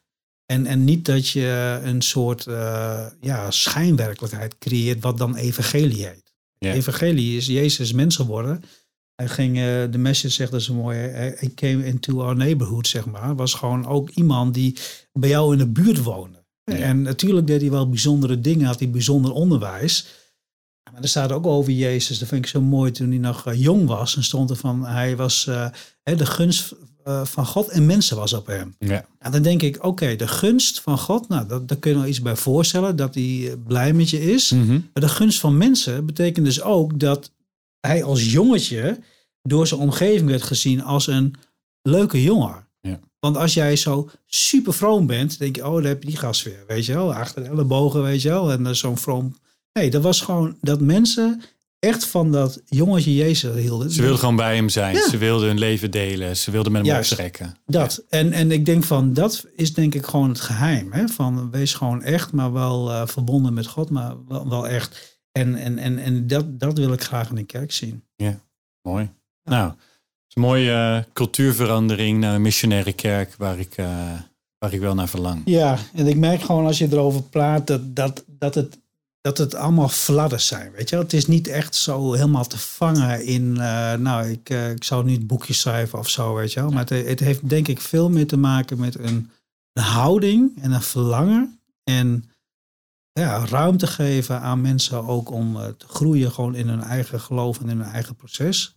[0.46, 6.32] En, en niet dat je een soort uh, ja, schijnwerkelijkheid creëert wat dan evangelie heet.
[6.58, 8.64] Evangelie is Jezus mens geworden.
[9.14, 13.06] Hij ging, uh, de message zegt dat zo mooi, hij came into our neighborhood, zeg
[13.06, 13.34] maar.
[13.34, 14.76] Was gewoon ook iemand die
[15.12, 16.39] bij jou in de buurt woonde.
[16.78, 16.84] Ja.
[16.84, 20.06] En natuurlijk deed hij wel bijzondere dingen, had hij bijzonder onderwijs.
[20.92, 23.62] Maar er staat ook over Jezus, dat vind ik zo mooi, toen hij nog uh,
[23.62, 24.16] jong was.
[24.16, 25.44] En stond er van, hij was
[26.02, 26.74] de gunst
[27.06, 28.74] uh, van God en mensen was op hem.
[28.78, 29.06] Ja.
[29.18, 32.06] En dan denk ik, oké, de gunst van God, nou, dat, daar kun je wel
[32.06, 34.50] iets bij voorstellen, dat hij blij met je is.
[34.50, 34.88] Mm -hmm.
[34.92, 37.30] Maar de gunst van mensen betekent dus ook dat
[37.80, 38.98] hij als jongetje
[39.42, 41.34] door zijn omgeving werd gezien als een
[41.82, 42.68] leuke jongen.
[43.20, 46.42] Want als jij zo super vroom bent, denk je, oh, daar heb je die gast
[46.42, 49.36] weer, weet je wel, achter de ellebogen, weet je wel, en zo'n vroom.
[49.72, 51.42] Nee, dat was gewoon dat mensen
[51.78, 53.90] echt van dat jongetje Jezus hielden.
[53.90, 54.94] Ze wilden gewoon bij hem zijn.
[54.94, 55.08] Ja.
[55.08, 56.36] Ze wilden hun leven delen.
[56.36, 57.56] Ze wilden met hem Juist, optrekken.
[57.66, 58.02] Dat.
[58.08, 58.18] Ja.
[58.18, 60.92] En, en ik denk van, dat is denk ik gewoon het geheim.
[60.92, 61.08] Hè?
[61.08, 65.18] Van wees gewoon echt, maar wel uh, verbonden met God, maar wel, wel echt.
[65.32, 68.04] En, en, en, en dat, dat wil ik graag in de kerk zien.
[68.16, 68.40] Ja,
[68.82, 69.10] mooi.
[69.42, 69.50] Ja.
[69.50, 69.72] Nou,
[70.30, 74.12] is een mooie uh, cultuurverandering naar een missionaire kerk waar ik, uh,
[74.58, 75.42] waar ik wel naar verlang.
[75.44, 78.78] Ja, en ik merk gewoon als je erover praat dat, dat, dat het
[79.20, 80.72] dat het allemaal fladders zijn.
[80.72, 80.96] Weet je?
[80.96, 83.54] Het is niet echt zo helemaal te vangen in.
[83.56, 86.70] Uh, nou, ik, uh, ik zou niet boekjes schrijven of zo, weet je wel.
[86.70, 89.30] Maar het, het, heeft denk ik veel meer te maken met een,
[89.72, 91.60] een houding en een verlangen.
[91.84, 92.24] En
[93.12, 97.60] ja, ruimte geven aan mensen ook om uh, te groeien gewoon in hun eigen geloof
[97.60, 98.74] en in hun eigen proces.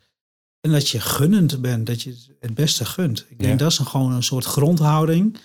[0.65, 3.25] En dat je gunnend bent, dat je het beste gunt.
[3.29, 3.57] Ik denk ja.
[3.57, 5.37] dat is een, gewoon een soort grondhouding.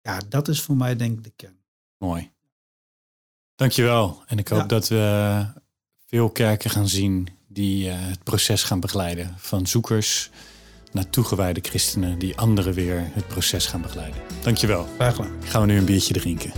[0.00, 1.58] Ja, dat is voor mij denk ik de kern.
[1.98, 2.30] Mooi.
[3.54, 4.22] Dankjewel.
[4.26, 4.66] En ik hoop ja.
[4.66, 5.44] dat we
[6.06, 9.34] veel kerken gaan zien die uh, het proces gaan begeleiden.
[9.38, 10.30] Van zoekers
[10.92, 14.20] naar toegewijde christenen die anderen weer het proces gaan begeleiden.
[14.42, 14.86] Dankjewel.
[14.94, 15.42] Graag gedaan.
[15.44, 16.52] Gaan we nu een biertje drinken.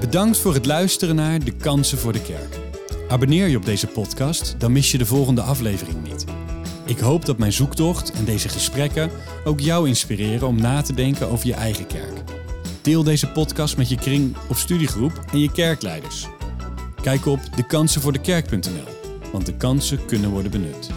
[0.00, 2.71] Bedankt voor het luisteren naar De Kansen voor de Kerk.
[3.12, 6.24] Abonneer je op deze podcast, dan mis je de volgende aflevering niet.
[6.84, 9.10] Ik hoop dat mijn zoektocht en deze gesprekken
[9.44, 12.22] ook jou inspireren om na te denken over je eigen kerk.
[12.82, 16.26] Deel deze podcast met je kring of studiegroep en je kerkleiders.
[17.02, 20.90] Kijk op dekansenvoordekerk.nl, want de kansen kunnen worden benut.